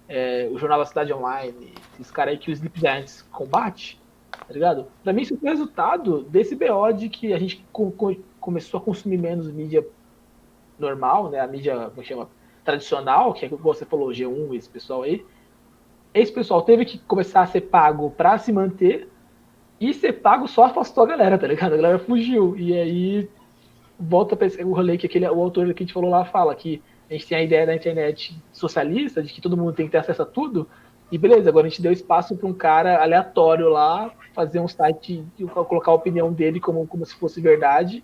[0.10, 4.00] é, o Jornal da Cidade Online, esses caras aí que o Sleep Giants combate,
[4.32, 4.88] tá ligado?
[5.02, 7.66] Pra mim isso foi resultado desse BO de que a gente
[8.42, 9.86] começou a consumir menos mídia
[10.78, 11.40] normal, né?
[11.40, 12.30] A mídia, como chama?
[12.66, 15.26] Tradicional, que é o que você falou, G1, esse pessoal aí.
[16.14, 19.08] Esse pessoal teve que começar a ser pago para se manter
[19.80, 21.74] e ser pago só afastou a galera, tá ligado?
[21.74, 22.58] A galera fugiu.
[22.58, 23.30] E aí
[24.00, 26.82] volta para o rolê que aquele, o autor que a gente falou lá fala que
[27.10, 30.00] a gente tem a ideia da internet socialista, de que todo mundo tem que ter
[30.00, 30.68] acesso a tudo,
[31.12, 35.24] e beleza, agora a gente deu espaço para um cara aleatório lá fazer um site
[35.40, 38.04] e colocar a opinião dele como, como se fosse verdade,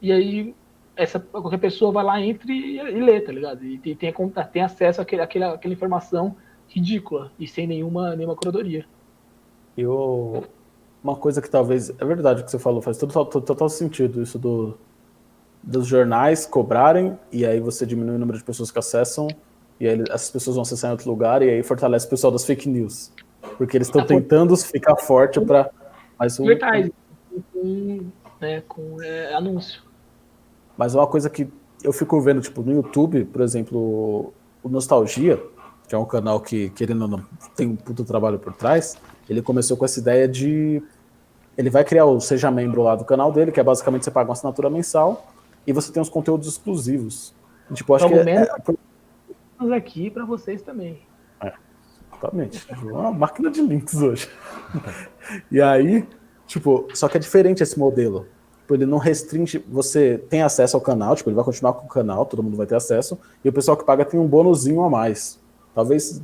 [0.00, 0.54] e aí
[0.96, 3.64] essa, qualquer pessoa vai lá, entre e, e lê, tá ligado?
[3.64, 4.14] E tem, tem,
[4.52, 6.36] tem acesso àquele, àquela, àquela informação
[6.68, 8.84] ridícula e sem nenhuma, nenhuma curadoria.
[9.76, 10.42] E o,
[11.02, 11.90] uma coisa que talvez.
[11.90, 14.76] É verdade o que você falou, faz total, total sentido isso do,
[15.62, 19.28] dos jornais cobrarem, e aí você diminui o número de pessoas que acessam,
[19.78, 22.44] e aí essas pessoas vão acessar em outro lugar, e aí fortalece o pessoal das
[22.44, 23.12] fake news.
[23.56, 25.70] Porque eles estão tentando ficar forte para.
[26.18, 26.46] mais um.
[26.46, 26.92] Verdade.
[27.52, 28.06] Com,
[28.40, 29.82] né, com é, anúncio.
[30.76, 31.48] Mas uma coisa que
[31.82, 34.32] eu fico vendo, tipo, no YouTube, por exemplo,
[34.62, 35.42] o Nostalgia,
[35.88, 37.26] que é um canal que, querendo ou não,
[37.56, 38.96] tem um puto trabalho por trás,
[39.28, 40.82] ele começou com essa ideia de.
[41.56, 44.28] Ele vai criar o Seja Membro lá do canal dele, que é basicamente você paga
[44.28, 45.26] uma assinatura mensal
[45.70, 47.32] e você tem os conteúdos exclusivos.
[47.72, 48.48] Tipo, acho Pelo que é,
[49.72, 49.76] é...
[49.76, 50.98] aqui para vocês também.
[51.40, 51.52] É,
[52.08, 52.66] exatamente.
[52.82, 54.28] Uma máquina de links hoje.
[55.50, 56.06] e aí,
[56.44, 58.26] tipo, só que é diferente esse modelo.
[58.62, 61.88] Tipo, ele não restringe, você tem acesso ao canal, tipo, ele vai continuar com o
[61.88, 64.90] canal, todo mundo vai ter acesso, e o pessoal que paga tem um bônusinho a
[64.90, 65.38] mais.
[65.72, 66.20] Talvez,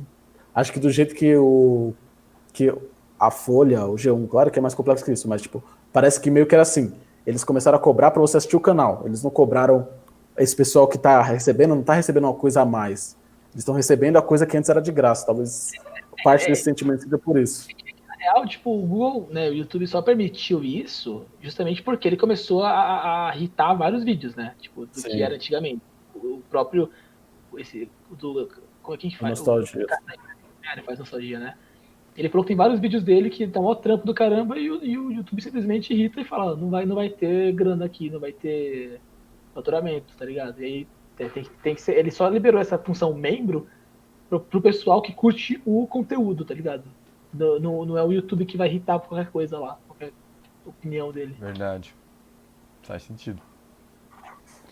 [0.53, 1.93] acho que do jeito que o
[2.51, 2.73] que
[3.17, 5.63] a Folha, o G1, claro que é mais complexo que isso, mas tipo,
[5.93, 6.93] parece que meio que era assim.
[7.27, 9.03] Eles começaram a cobrar para você assistir o canal.
[9.05, 9.85] Eles não cobraram
[10.37, 13.17] esse pessoal que tá recebendo, não tá recebendo uma coisa a mais.
[13.51, 15.25] Eles estão recebendo a coisa que antes era de graça.
[15.25, 15.73] Talvez
[16.23, 17.67] parte desse sentimento seja por isso.
[18.07, 22.63] Na real, tipo, o Google, né, o YouTube só permitiu isso justamente porque ele começou
[22.63, 24.55] a, a irritar vários vídeos, né?
[24.61, 25.09] Tipo, do Sim.
[25.09, 25.81] que era antigamente.
[26.15, 26.89] O próprio.
[27.57, 27.91] Esse.
[28.09, 28.49] Do,
[28.81, 29.37] como é que a gente faz?
[29.37, 29.83] Nostalgia.
[29.83, 31.55] O, cara faz nostalgia, né?
[32.17, 34.83] Ele falou que tem vários vídeos dele que dão o trampo do caramba e o,
[34.83, 38.19] e o YouTube simplesmente irrita e fala: não vai, não vai ter grana aqui, não
[38.19, 38.99] vai ter
[39.53, 40.59] faturamento, tá ligado?
[40.59, 41.95] E aí tem, tem, tem que ser.
[41.95, 43.67] Ele só liberou essa função membro
[44.27, 46.85] pro, pro pessoal que curte o conteúdo, tá ligado?
[47.31, 50.11] Não, não, não é o YouTube que vai irritar por qualquer coisa lá, qualquer
[50.65, 51.35] opinião dele.
[51.39, 51.93] Verdade.
[52.81, 53.39] Faz sentido.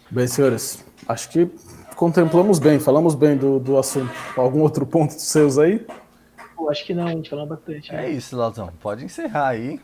[0.10, 1.50] Bem, senhores, acho que
[1.96, 4.12] contemplamos bem, falamos bem do, do assunto.
[4.36, 5.86] Algum outro ponto dos seus aí?
[6.56, 7.92] Pô, acho que não, a gente falou bastante.
[7.92, 8.06] né?
[8.08, 8.70] É isso, Lauzão.
[8.82, 9.80] Pode encerrar aí.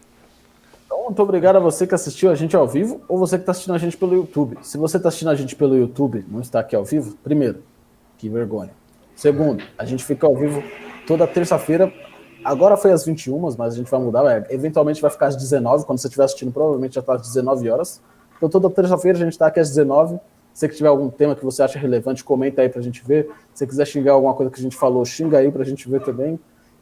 [0.85, 3.51] Então, muito obrigado a você que assistiu a gente ao vivo ou você que está
[3.51, 4.57] assistindo a gente pelo YouTube.
[4.61, 7.63] Se você está assistindo a gente pelo YouTube, não está aqui ao vivo, primeiro,
[8.17, 8.71] que vergonha.
[9.15, 10.63] Segundo, a gente fica ao vivo
[11.05, 11.93] toda terça-feira.
[12.43, 14.25] Agora foi às 21, mas a gente vai mudar.
[14.31, 15.85] é, eventualmente vai ficar às 19.
[15.85, 18.01] Quando você estiver assistindo, provavelmente já está às 19 horas.
[18.35, 20.15] Então, toda terça-feira a gente está aqui às 19.
[20.53, 23.05] Se você que tiver algum tema que você acha relevante, comenta aí para a gente
[23.05, 23.25] ver.
[23.53, 25.87] Se você quiser xingar alguma coisa que a gente falou, xinga aí para a gente
[25.87, 26.39] ver também.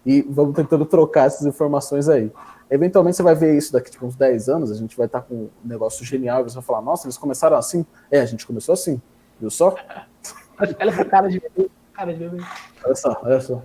[0.10, 2.32] E vamos tentando trocar essas informações aí.
[2.68, 5.36] Eventualmente você vai ver isso daqui tipo, uns 10 anos, a gente vai estar com
[5.36, 7.86] um negócio genial, e você vai falar, nossa, eles começaram assim?
[8.10, 9.00] É, a gente começou assim,
[9.40, 9.76] viu só?
[10.60, 11.70] Olha essa cara de bebê.
[11.94, 12.44] Cara de bebê.
[12.84, 13.62] Olha só, olha só.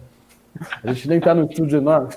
[0.83, 2.11] A gente nem tá no estúdio enorme.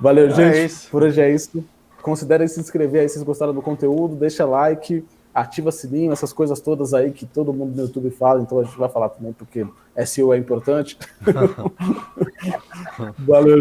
[0.00, 0.64] Valeu, É gente.
[0.66, 0.90] isso.
[0.92, 1.64] Por hoje é isso.
[2.00, 5.04] Considerem se inscrever aí se vocês gostaram do conteúdo, deixa like,
[5.34, 8.78] ativa sininho, essas coisas todas aí que todo mundo no YouTube fala, então a gente
[8.78, 9.66] vai falar também porque
[10.06, 10.96] SEO é importante.
[13.18, 13.60] Valeu.